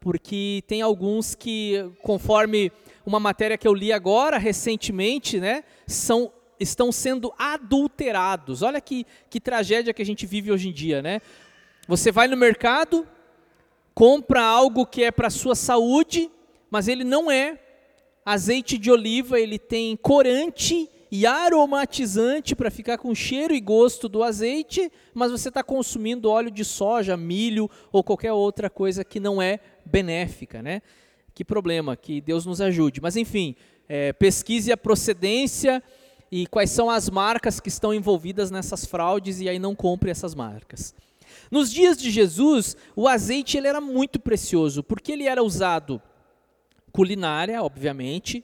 [0.00, 2.70] porque tem alguns que, conforme
[3.04, 8.62] uma matéria que eu li agora recentemente, né, são, estão sendo adulterados.
[8.62, 11.20] Olha que, que tragédia que a gente vive hoje em dia, né?
[11.88, 13.06] Você vai no mercado,
[13.94, 16.30] compra algo que é para a sua saúde,
[16.70, 17.58] mas ele não é
[18.26, 24.24] azeite de oliva, ele tem corante e aromatizante para ficar com cheiro e gosto do
[24.24, 29.40] azeite, mas você está consumindo óleo de soja, milho ou qualquer outra coisa que não
[29.40, 30.82] é benéfica, né?
[31.32, 33.00] Que problema, que Deus nos ajude.
[33.00, 33.54] Mas enfim,
[33.88, 35.80] é, pesquise a procedência
[36.32, 40.34] e quais são as marcas que estão envolvidas nessas fraudes e aí não compre essas
[40.34, 40.92] marcas.
[41.48, 46.02] Nos dias de Jesus, o azeite ele era muito precioso, porque ele era usado
[46.96, 48.42] culinária, obviamente,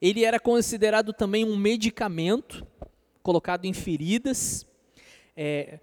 [0.00, 2.64] ele era considerado também um medicamento
[3.20, 4.64] colocado em feridas.
[5.36, 5.80] É,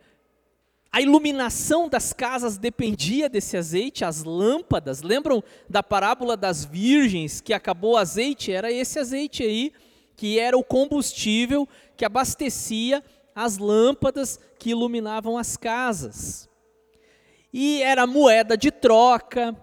[0.89, 5.02] a iluminação das casas dependia desse azeite, as lâmpadas.
[5.02, 8.54] Lembram da parábola das virgens que acabou o azeite?
[8.54, 9.74] Era esse azeite aí,
[10.15, 11.67] que era o combustível
[11.98, 13.04] que abastecia
[13.36, 16.48] as lâmpadas que iluminavam as casas.
[17.52, 19.54] E era moeda de troca,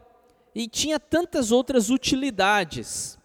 [0.55, 3.19] e tinha tantas outras utilidades.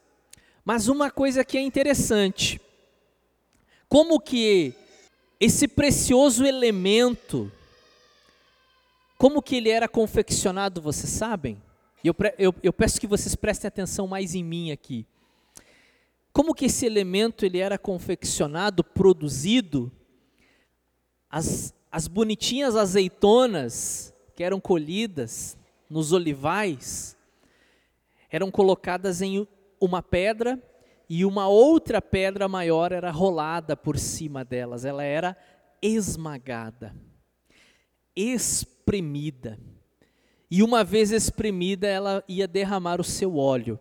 [0.65, 2.59] Mas uma coisa que é interessante,
[3.87, 4.73] como que
[5.39, 7.51] esse precioso elemento,
[9.17, 11.61] como que ele era confeccionado, vocês sabem?
[12.03, 15.05] Eu, eu, eu peço que vocês prestem atenção mais em mim aqui.
[16.31, 19.91] Como que esse elemento ele era confeccionado, produzido?
[21.29, 25.57] As, as bonitinhas azeitonas que eram colhidas
[25.89, 27.17] nos olivais
[28.29, 29.47] eram colocadas em
[29.79, 30.61] uma pedra
[31.09, 35.35] e uma outra pedra maior era rolada por cima delas, ela era
[35.81, 36.95] esmagada,
[38.15, 39.59] espremida.
[40.51, 43.79] E uma vez espremida, ela ia derramar o seu óleo.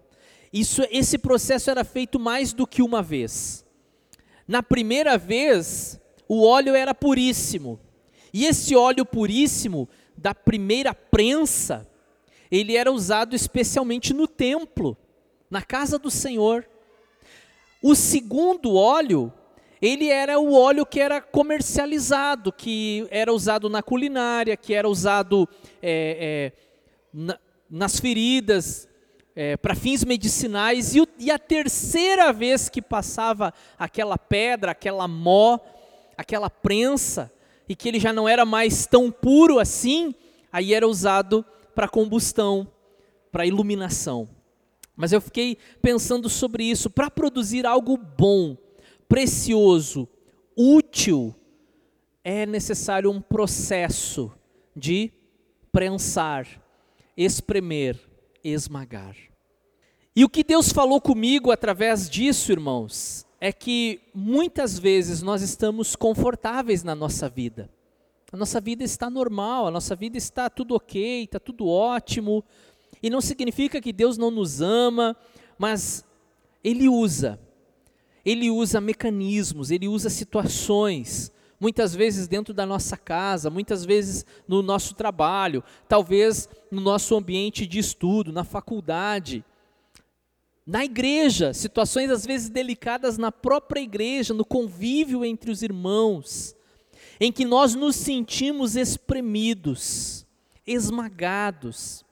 [0.52, 3.64] Isso, esse processo era feito mais do que uma vez.
[4.46, 7.80] Na primeira vez, o óleo era puríssimo.
[8.32, 11.88] E esse óleo puríssimo da primeira prensa,
[12.50, 14.96] ele era usado especialmente no templo
[15.50, 16.68] na casa do Senhor.
[17.82, 19.32] O segundo óleo,
[19.80, 25.48] ele era o óleo que era comercializado, que era usado na culinária, que era usado
[25.80, 26.52] é, é,
[27.12, 27.38] na,
[27.70, 28.88] nas feridas,
[29.37, 30.96] é, para fins medicinais.
[30.96, 35.58] E, o, e a terceira vez que passava aquela pedra, aquela mó,
[36.16, 37.32] aquela prensa,
[37.68, 40.14] e que ele já não era mais tão puro assim,
[40.50, 41.44] aí era usado
[41.78, 42.66] para combustão,
[43.30, 44.28] para iluminação.
[44.96, 46.90] Mas eu fiquei pensando sobre isso.
[46.90, 48.56] Para produzir algo bom,
[49.08, 50.08] precioso,
[50.56, 51.32] útil,
[52.24, 54.32] é necessário um processo
[54.74, 55.12] de
[55.70, 56.48] prensar,
[57.16, 57.96] espremer,
[58.42, 59.14] esmagar.
[60.16, 65.94] E o que Deus falou comigo através disso, irmãos, é que muitas vezes nós estamos
[65.94, 67.70] confortáveis na nossa vida.
[68.30, 72.44] A nossa vida está normal, a nossa vida está tudo ok, está tudo ótimo,
[73.02, 75.16] e não significa que Deus não nos ama,
[75.59, 76.05] mas
[76.62, 77.40] Ele usa.
[78.24, 84.61] Ele usa mecanismos, Ele usa situações, muitas vezes dentro da nossa casa, muitas vezes no
[84.61, 89.42] nosso trabalho, talvez no nosso ambiente de estudo, na faculdade,
[90.66, 96.55] na igreja, situações às vezes delicadas na própria igreja, no convívio entre os irmãos,
[97.20, 100.26] em que nós nos sentimos espremidos,
[100.66, 102.04] esmagados.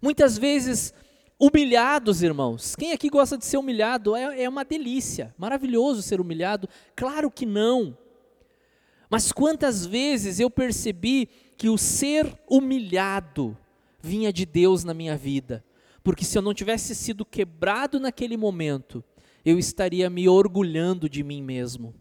[0.00, 0.94] Muitas vezes
[1.38, 2.74] humilhados, irmãos.
[2.76, 4.16] Quem aqui gosta de ser humilhado?
[4.16, 6.68] É, é uma delícia, maravilhoso ser humilhado.
[6.96, 7.96] Claro que não.
[9.10, 13.56] Mas quantas vezes eu percebi que o ser humilhado
[14.00, 15.64] vinha de Deus na minha vida,
[16.02, 19.02] porque se eu não tivesse sido quebrado naquele momento,
[19.44, 21.94] eu estaria me orgulhando de mim mesmo.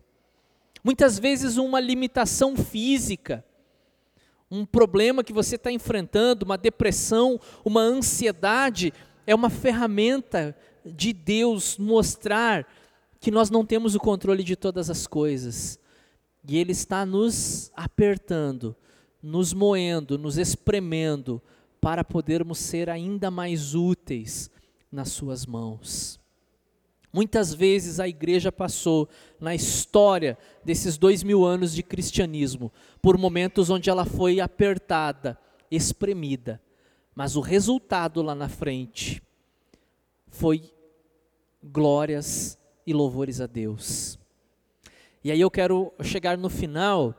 [0.84, 3.46] Muitas vezes, uma limitação física,
[4.52, 8.94] um problema que você está enfrentando, uma depressão, uma ansiedade,
[9.26, 10.56] é uma ferramenta
[10.86, 12.68] de Deus mostrar
[13.20, 15.80] que nós não temos o controle de todas as coisas.
[16.46, 18.76] E Ele está nos apertando,
[19.22, 21.42] nos moendo, nos espremendo,
[21.80, 24.52] para podermos ser ainda mais úteis
[24.92, 26.23] nas Suas mãos.
[27.14, 29.08] Muitas vezes a igreja passou
[29.40, 30.36] na história
[30.66, 35.38] desses dois mil anos de cristianismo por momentos onde ela foi apertada,
[35.70, 36.60] espremida,
[37.14, 39.22] mas o resultado lá na frente
[40.28, 40.74] foi
[41.62, 44.18] glórias e louvores a Deus.
[45.24, 47.16] E aí eu quero chegar no final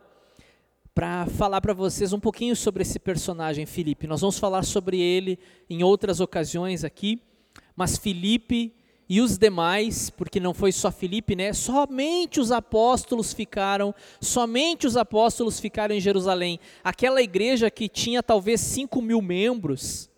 [0.92, 4.08] para falar para vocês um pouquinho sobre esse personagem Filipe.
[4.08, 5.38] Nós vamos falar sobre ele
[5.70, 7.22] em outras ocasiões aqui,
[7.76, 8.74] mas Filipe
[9.08, 11.52] e os demais, porque não foi só Filipe, né?
[11.52, 16.58] Somente os apóstolos ficaram, somente os apóstolos ficaram em Jerusalém.
[16.82, 20.10] Aquela igreja que tinha talvez 5 mil membros,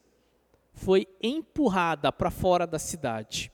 [0.77, 3.51] foi empurrada para fora da cidade.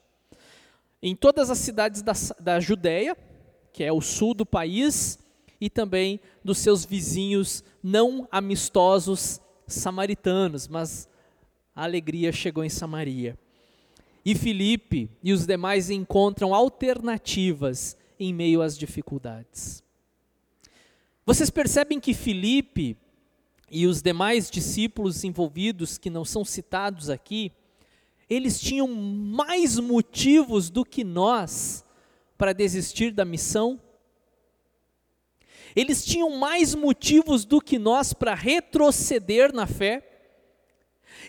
[1.00, 3.16] Em todas as cidades da, da Judéia,
[3.72, 5.18] que é o sul do país,
[5.60, 11.08] e também dos seus vizinhos não amistosos samaritanos, mas
[11.74, 13.38] a alegria chegou em Samaria.
[14.24, 19.82] E Filipe e os demais encontram alternativas em meio às dificuldades.
[21.26, 22.96] Vocês percebem que Filipe
[23.70, 27.50] e os demais discípulos envolvidos que não são citados aqui,
[28.28, 31.84] eles tinham mais motivos do que nós
[32.36, 33.80] para desistir da missão?
[35.74, 40.11] Eles tinham mais motivos do que nós para retroceder na fé?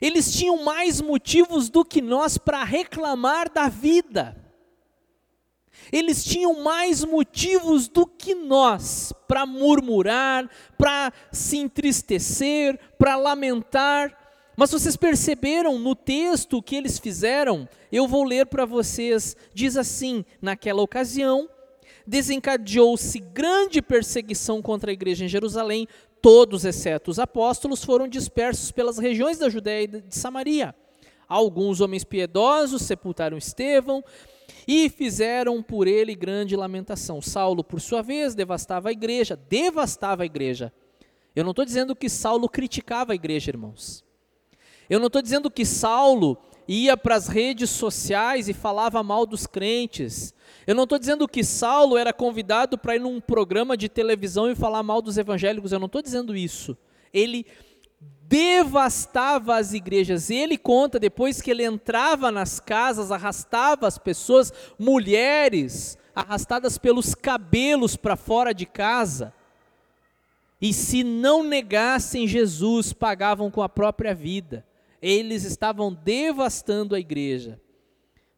[0.01, 4.36] Eles tinham mais motivos do que nós para reclamar da vida.
[5.91, 14.17] Eles tinham mais motivos do que nós para murmurar, para se entristecer, para lamentar.
[14.55, 17.67] Mas vocês perceberam no texto que eles fizeram?
[17.91, 19.36] Eu vou ler para vocês.
[19.53, 21.49] Diz assim: naquela ocasião,
[22.05, 25.88] desencadeou-se grande perseguição contra a igreja em Jerusalém,
[26.24, 30.74] todos, exceto os apóstolos, foram dispersos pelas regiões da Judéia e de Samaria.
[31.28, 34.01] Alguns homens piedosos sepultaram Estevão
[34.65, 37.21] e fizeram por ele grande lamentação.
[37.21, 40.71] Saulo, por sua vez, devastava a igreja, devastava a igreja.
[41.36, 44.01] Eu não estou dizendo que Saulo criticava a igreja, irmãos.
[44.89, 46.38] Eu não estou dizendo que Saulo
[46.68, 50.34] ia para as redes sociais e falava mal dos crentes.
[50.66, 54.55] Eu não estou dizendo que Saulo era convidado para ir num programa de televisão e
[54.55, 56.78] falar mal dos evangélicos, eu não estou dizendo isso.
[57.14, 57.45] Ele
[58.34, 60.30] devastava as igrejas.
[60.30, 67.95] Ele conta depois que ele entrava nas casas, arrastava as pessoas, mulheres, arrastadas pelos cabelos
[67.95, 69.34] para fora de casa.
[70.61, 74.66] E se não negassem Jesus, pagavam com a própria vida.
[75.06, 77.60] Eles estavam devastando a igreja.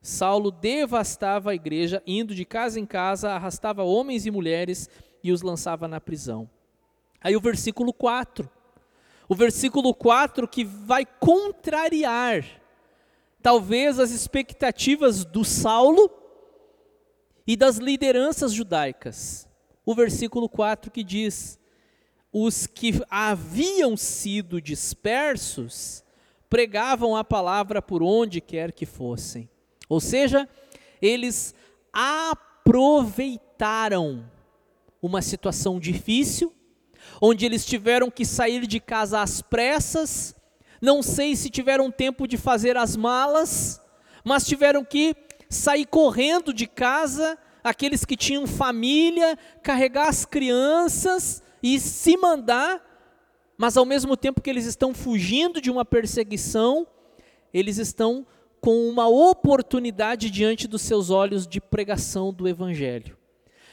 [0.02, 4.90] Saulo devastava a igreja, indo de casa em casa, arrastava homens e mulheres
[5.24, 6.50] e os lançava na prisão.
[7.22, 8.50] Aí o versículo 4.
[9.30, 12.44] O versículo 4 que vai contrariar
[13.44, 16.10] talvez as expectativas do Saulo
[17.46, 19.48] e das lideranças judaicas.
[19.86, 21.60] O versículo 4 que diz:
[22.34, 26.04] Os que haviam sido dispersos
[26.50, 29.50] pregavam a palavra por onde quer que fossem.
[29.90, 30.48] Ou seja,
[31.02, 31.56] eles
[31.92, 34.30] aproveitaram
[35.02, 36.54] uma situação difícil,
[37.22, 40.36] onde eles tiveram que sair de casa às pressas,
[40.82, 43.82] não sei se tiveram tempo de fazer as malas,
[44.24, 45.16] mas tiveram que
[45.50, 52.85] sair correndo de casa, aqueles que tinham família, carregar as crianças e se mandar,
[53.58, 56.86] mas ao mesmo tempo que eles estão fugindo de uma perseguição,
[57.54, 58.26] eles estão
[58.60, 63.18] com uma oportunidade diante dos seus olhos de pregação do Evangelho.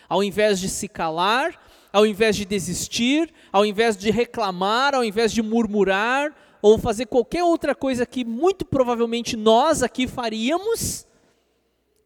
[0.09, 1.59] Ao invés de se calar,
[1.93, 7.43] ao invés de desistir, ao invés de reclamar, ao invés de murmurar, ou fazer qualquer
[7.43, 11.07] outra coisa que muito provavelmente nós aqui faríamos,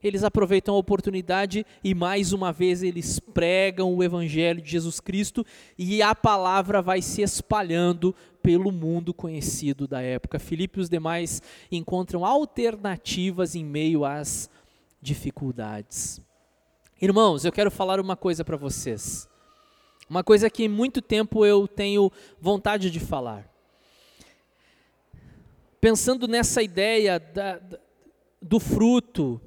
[0.06, 5.44] eles aproveitam a oportunidade e mais uma vez eles pregam o Evangelho de Jesus Cristo
[5.76, 10.38] e a palavra vai se espalhando pelo mundo conhecido da época.
[10.38, 14.48] Filipe e os demais encontram alternativas em meio às
[15.02, 16.20] dificuldades.
[17.00, 19.28] Irmãos, eu quero falar uma coisa para vocês.
[20.08, 23.50] Uma coisa que muito tempo eu tenho vontade de falar.
[25.80, 27.60] Pensando nessa ideia da,
[28.40, 29.40] do fruto,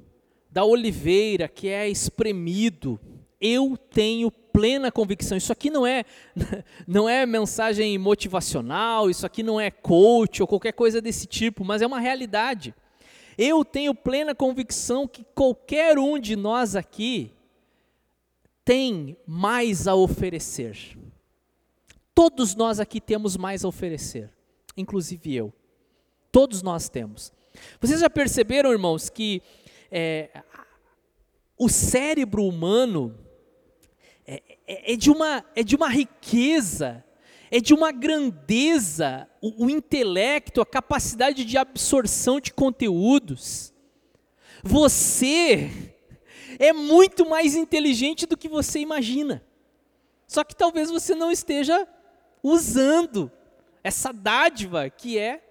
[0.50, 3.00] da oliveira que é espremido,
[3.40, 5.38] eu tenho plena convicção.
[5.38, 6.04] Isso aqui não é
[6.86, 11.82] não é mensagem motivacional, isso aqui não é coach ou qualquer coisa desse tipo, mas
[11.82, 12.74] é uma realidade.
[13.38, 17.32] Eu tenho plena convicção que qualquer um de nós aqui
[18.64, 20.76] tem mais a oferecer.
[22.14, 24.30] Todos nós aqui temos mais a oferecer,
[24.76, 25.52] inclusive eu.
[26.30, 27.32] Todos nós temos.
[27.80, 29.42] Vocês já perceberam, irmãos, que
[29.90, 30.42] é,
[31.58, 33.18] o cérebro humano
[34.26, 37.04] é, é, é, de uma, é de uma riqueza,
[37.50, 43.74] é de uma grandeza, o, o intelecto, a capacidade de absorção de conteúdos.
[44.62, 45.92] Você
[46.58, 49.42] é muito mais inteligente do que você imagina.
[50.26, 51.88] Só que talvez você não esteja
[52.42, 53.30] usando
[53.82, 55.42] essa dádiva que é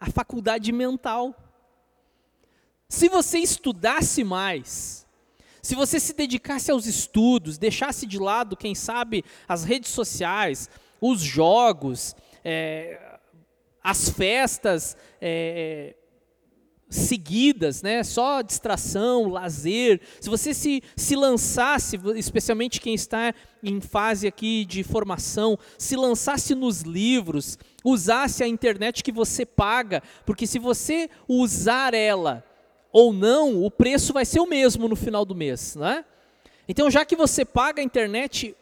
[0.00, 1.34] a faculdade mental.
[2.90, 5.06] Se você estudasse mais,
[5.62, 10.68] se você se dedicasse aos estudos, deixasse de lado, quem sabe, as redes sociais,
[11.00, 13.00] os jogos, é,
[13.80, 15.94] as festas, é,
[16.88, 18.02] seguidas, né?
[18.02, 23.32] só distração, lazer, se você se, se lançasse, especialmente quem está
[23.62, 30.02] em fase aqui de formação, se lançasse nos livros, usasse a internet que você paga,
[30.26, 32.49] porque se você usar ela
[32.92, 36.04] ou não, o preço vai ser o mesmo no final do mês, né?
[36.68, 38.54] Então, já que você paga a internet,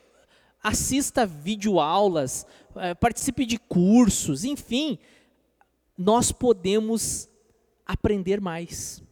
[0.62, 4.98] assista videoaulas, eh, participe de cursos, enfim,
[5.96, 7.28] nós podemos
[7.86, 9.02] aprender mais.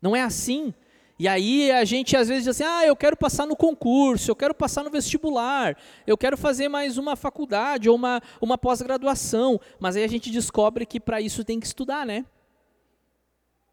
[0.00, 0.74] Não é assim?
[1.18, 4.36] E aí a gente às vezes diz assim: ah, eu quero passar no concurso, eu
[4.36, 9.60] quero passar no vestibular, eu quero fazer mais uma faculdade ou uma, uma pós-graduação.
[9.78, 12.24] Mas aí a gente descobre que para isso tem que estudar, né?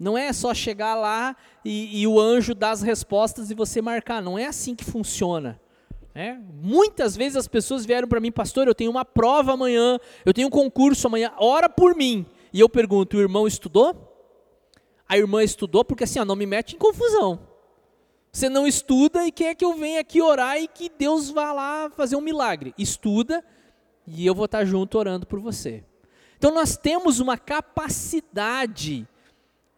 [0.02, 4.22] Não é só chegar lá e, e, o anjo dar as respostas e você marcar.
[4.22, 5.60] Não é assim que funciona.
[6.14, 6.36] É?
[6.62, 10.48] Muitas vezes as pessoas vieram para mim, pastor, eu tenho uma prova amanhã, eu tenho
[10.48, 12.26] um concurso amanhã, ora por mim.
[12.52, 14.12] E eu pergunto, o irmão estudou?
[15.12, 17.38] a irmã estudou, porque assim, ó, não me mete em confusão.
[18.32, 21.90] Você não estuda e quer que eu venha aqui orar e que Deus vá lá
[21.90, 22.74] fazer um milagre.
[22.78, 23.44] Estuda
[24.08, 25.84] e eu vou estar junto orando por você.
[26.38, 29.06] Então nós temos uma capacidade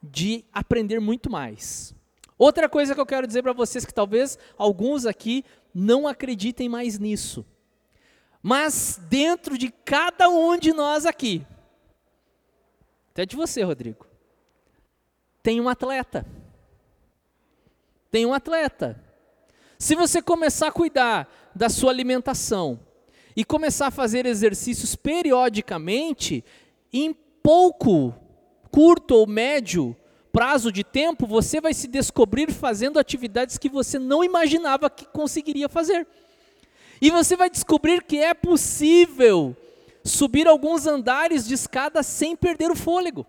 [0.03, 1.95] de aprender muito mais.
[2.37, 6.99] Outra coisa que eu quero dizer para vocês que talvez alguns aqui não acreditem mais
[6.99, 7.45] nisso.
[8.41, 11.45] Mas dentro de cada um de nós aqui,
[13.11, 14.05] até de você, Rodrigo,
[15.41, 16.25] tem um atleta.
[18.11, 19.01] Tem um atleta.
[19.79, 22.79] Se você começar a cuidar da sua alimentação
[23.35, 26.43] e começar a fazer exercícios periodicamente,
[26.91, 28.13] em pouco,
[28.73, 29.95] curto ou médio
[30.31, 35.69] prazo de tempo, você vai se descobrir fazendo atividades que você não imaginava que conseguiria
[35.69, 36.07] fazer.
[36.99, 39.55] E você vai descobrir que é possível
[40.03, 43.27] subir alguns andares de escada sem perder o fôlego.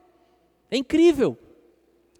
[0.70, 1.36] É incrível.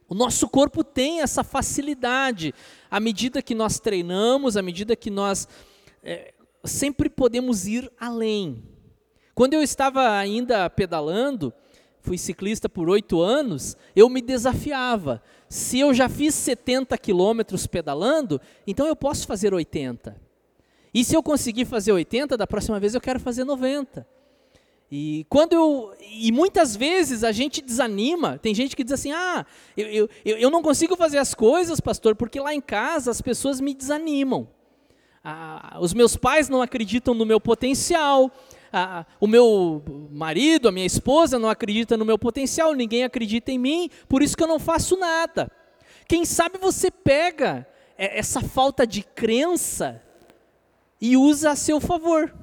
[0.07, 2.55] O nosso corpo tem essa facilidade.
[2.91, 5.49] À medida que nós treinamos, à medida que nós
[6.03, 8.63] é, sempre podemos ir além.
[9.35, 11.55] Quando eu estava ainda pedalando,
[12.05, 15.23] fui ciclista por oito anos, eu me desafiava.
[15.49, 20.15] Se eu já fiz 70 quilômetros pedalando, então eu posso fazer 80.
[20.93, 24.07] E se eu conseguir fazer 80, da próxima vez eu quero fazer 90.
[24.93, 28.39] E quando eu e muitas vezes a gente desanima.
[28.39, 32.15] Tem gente que diz assim: "Ah, eu, eu, eu não consigo fazer as coisas, pastor,
[32.15, 34.47] porque lá em casa as pessoas me desanimam.
[35.25, 38.31] Ah, os meus pais não acreditam no meu potencial.
[39.21, 42.75] O meu marido, a minha esposa não acredita no meu potencial.
[42.75, 43.91] Ninguém acredita em mim.
[44.09, 45.51] Por isso que eu não faço nada.
[46.09, 47.67] Quem sabe você pega
[47.97, 50.03] essa falta de crença
[51.01, 52.35] e usa a seu favor.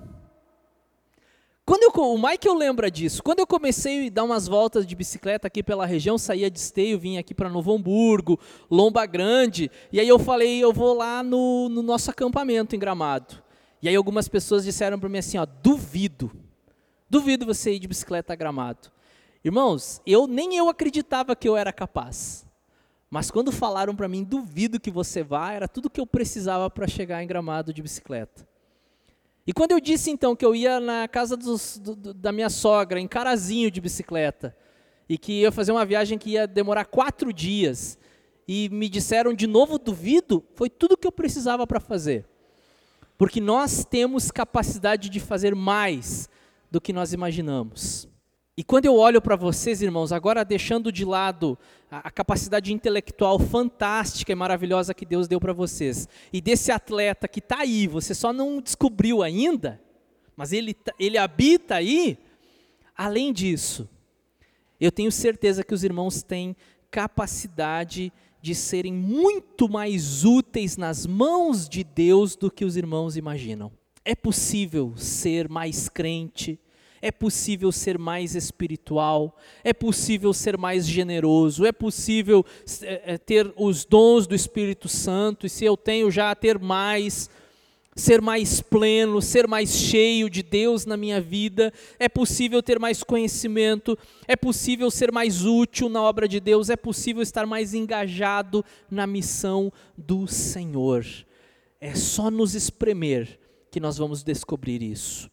[1.65, 3.23] Quando eu, o Michael lembra disso.
[3.23, 6.99] Quando eu comecei a dar umas voltas de bicicleta aqui pela região, saía de Esteio,
[6.99, 11.69] vinha aqui para Novo Hamburgo, Lomba Grande, e aí eu falei, eu vou lá no,
[11.69, 13.41] no nosso acampamento em Gramado.
[13.81, 16.31] E aí algumas pessoas disseram para mim assim, ó, duvido,
[17.09, 18.91] duvido você ir de bicicleta a Gramado.
[19.43, 22.45] Irmãos, eu nem eu acreditava que eu era capaz.
[23.09, 26.87] Mas quando falaram para mim, duvido que você vá, era tudo que eu precisava para
[26.87, 28.47] chegar em Gramado de bicicleta.
[29.45, 32.99] E quando eu disse então que eu ia na casa dos, do, da minha sogra,
[32.99, 34.55] em Carazinho de bicicleta,
[35.09, 37.97] e que ia fazer uma viagem que ia demorar quatro dias,
[38.47, 42.25] e me disseram de novo duvido, foi tudo que eu precisava para fazer.
[43.21, 46.27] Porque nós temos capacidade de fazer mais
[46.71, 48.09] do que nós imaginamos.
[48.57, 51.55] E quando eu olho para vocês, irmãos, agora deixando de lado
[51.91, 57.27] a, a capacidade intelectual fantástica e maravilhosa que Deus deu para vocês, e desse atleta
[57.27, 59.79] que está aí, você só não descobriu ainda,
[60.35, 62.17] mas ele, tá, ele habita aí,
[62.97, 63.87] além disso,
[64.79, 66.55] eu tenho certeza que os irmãos têm
[66.89, 68.11] capacidade de
[68.55, 73.71] serem muito mais úteis nas mãos de Deus do que os irmãos imaginam.
[74.03, 76.59] É possível ser mais crente,
[77.01, 82.45] é possível ser mais espiritual, é possível ser mais generoso, é possível
[82.83, 87.29] é, ter os dons do Espírito Santo, e se eu tenho já ter mais,
[88.01, 93.03] ser mais pleno, ser mais cheio de Deus na minha vida, é possível ter mais
[93.03, 93.97] conhecimento,
[94.27, 99.05] é possível ser mais útil na obra de Deus, é possível estar mais engajado na
[99.05, 101.05] missão do Senhor.
[101.79, 103.39] É só nos espremer
[103.69, 105.29] que nós vamos descobrir isso.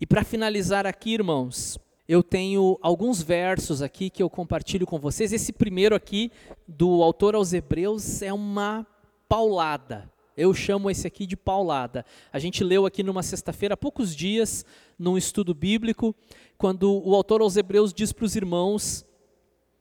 [0.00, 5.32] E para finalizar aqui, irmãos, eu tenho alguns versos aqui que eu compartilho com vocês.
[5.32, 6.30] Esse primeiro aqui,
[6.66, 8.86] do autor aos Hebreus, é uma
[9.28, 10.10] paulada.
[10.36, 12.04] Eu chamo esse aqui de paulada.
[12.32, 14.64] A gente leu aqui numa sexta-feira, há poucos dias,
[14.98, 16.14] num estudo bíblico,
[16.56, 19.04] quando o autor aos Hebreus diz para os irmãos,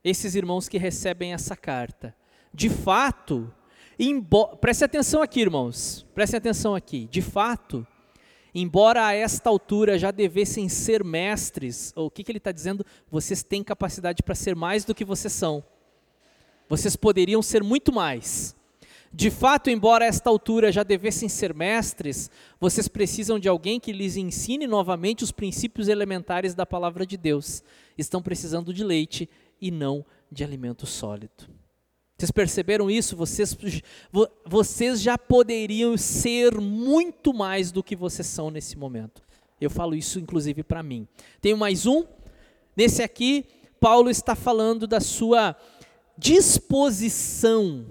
[0.04, 2.16] esses irmãos que recebem essa carta:
[2.54, 3.54] de fato,
[4.62, 7.86] preste atenção aqui, irmãos, preste atenção aqui, de fato,
[8.54, 12.86] embora a esta altura já devessem ser mestres, ou o que, que ele está dizendo?
[13.10, 15.64] Vocês têm capacidade para ser mais do que vocês são.
[16.68, 18.56] Vocês poderiam ser muito mais.
[19.12, 22.30] De fato, embora a esta altura já devessem ser mestres,
[22.60, 27.64] vocês precisam de alguém que lhes ensine novamente os princípios elementares da palavra de Deus.
[27.98, 29.28] Estão precisando de leite
[29.60, 31.50] e não de alimento sólido.
[32.16, 33.16] Vocês perceberam isso?
[33.16, 33.58] Vocês,
[34.46, 39.24] vocês já poderiam ser muito mais do que vocês são nesse momento.
[39.60, 41.08] Eu falo isso inclusive para mim.
[41.42, 42.06] Tenho mais um.
[42.76, 43.46] Nesse aqui,
[43.80, 45.56] Paulo está falando da sua
[46.18, 47.86] disposição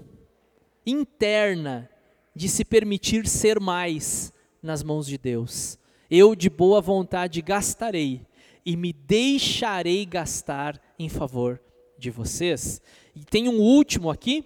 [0.89, 1.89] interna
[2.35, 5.77] de se permitir ser mais nas mãos de Deus.
[6.09, 8.25] Eu, de boa vontade, gastarei
[8.65, 11.61] e me deixarei gastar em favor
[11.97, 12.81] de vocês.
[13.15, 14.45] E tem um último aqui,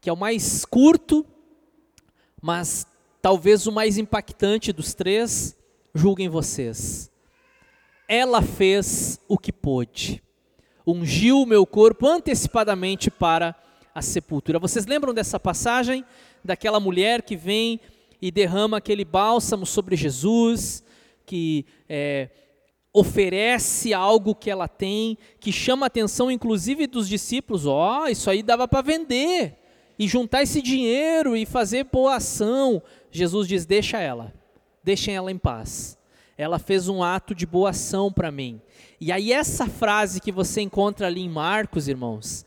[0.00, 1.26] que é o mais curto,
[2.40, 2.86] mas
[3.20, 5.56] talvez o mais impactante dos três.
[5.94, 7.10] Julguem vocês.
[8.08, 10.22] Ela fez o que pôde,
[10.86, 13.54] ungiu o meu corpo antecipadamente para
[14.02, 14.58] sepultura.
[14.58, 16.04] Vocês lembram dessa passagem?
[16.44, 17.80] Daquela mulher que vem
[18.20, 20.84] e derrama aquele bálsamo sobre Jesus,
[21.24, 22.28] que é,
[22.92, 28.28] oferece algo que ela tem, que chama a atenção inclusive dos discípulos, ó, oh, isso
[28.28, 29.56] aí dava para vender,
[29.98, 32.82] e juntar esse dinheiro e fazer boa ação.
[33.10, 34.32] Jesus diz: deixa ela,
[34.82, 35.98] deixem ela em paz.
[36.38, 38.62] Ela fez um ato de boa ação para mim.
[38.98, 42.46] E aí, essa frase que você encontra ali em Marcos, irmãos,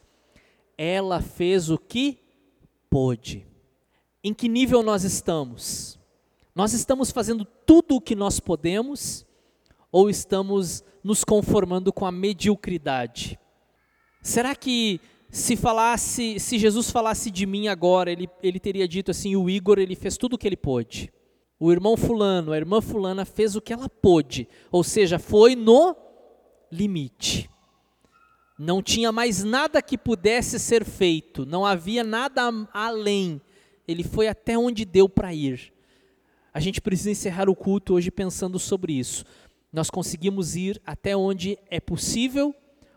[0.77, 2.19] ela fez o que
[2.89, 3.45] pôde.
[4.23, 5.99] Em que nível nós estamos?
[6.55, 9.25] Nós estamos fazendo tudo o que nós podemos
[9.91, 13.39] ou estamos nos conformando com a mediocridade?
[14.21, 19.35] Será que se falasse, se Jesus falasse de mim agora, ele, ele teria dito assim:
[19.35, 21.11] o Igor ele fez tudo o que ele pôde.
[21.59, 25.95] O irmão fulano, a irmã fulana fez o que ela pôde, ou seja, foi no
[26.71, 27.49] limite.
[28.57, 33.41] Não tinha mais nada que pudesse ser feito, não havia nada além.
[33.87, 35.73] Ele foi até onde deu para ir.
[36.53, 39.25] A gente precisa encerrar o culto hoje pensando sobre isso.
[39.71, 42.55] Nós conseguimos ir até onde é possível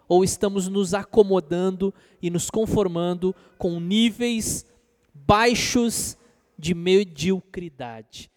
[0.08, 1.92] ou estamos nos acomodando
[2.22, 4.66] e nos conformando com níveis
[5.12, 6.16] baixos
[6.58, 8.30] de mediocridade?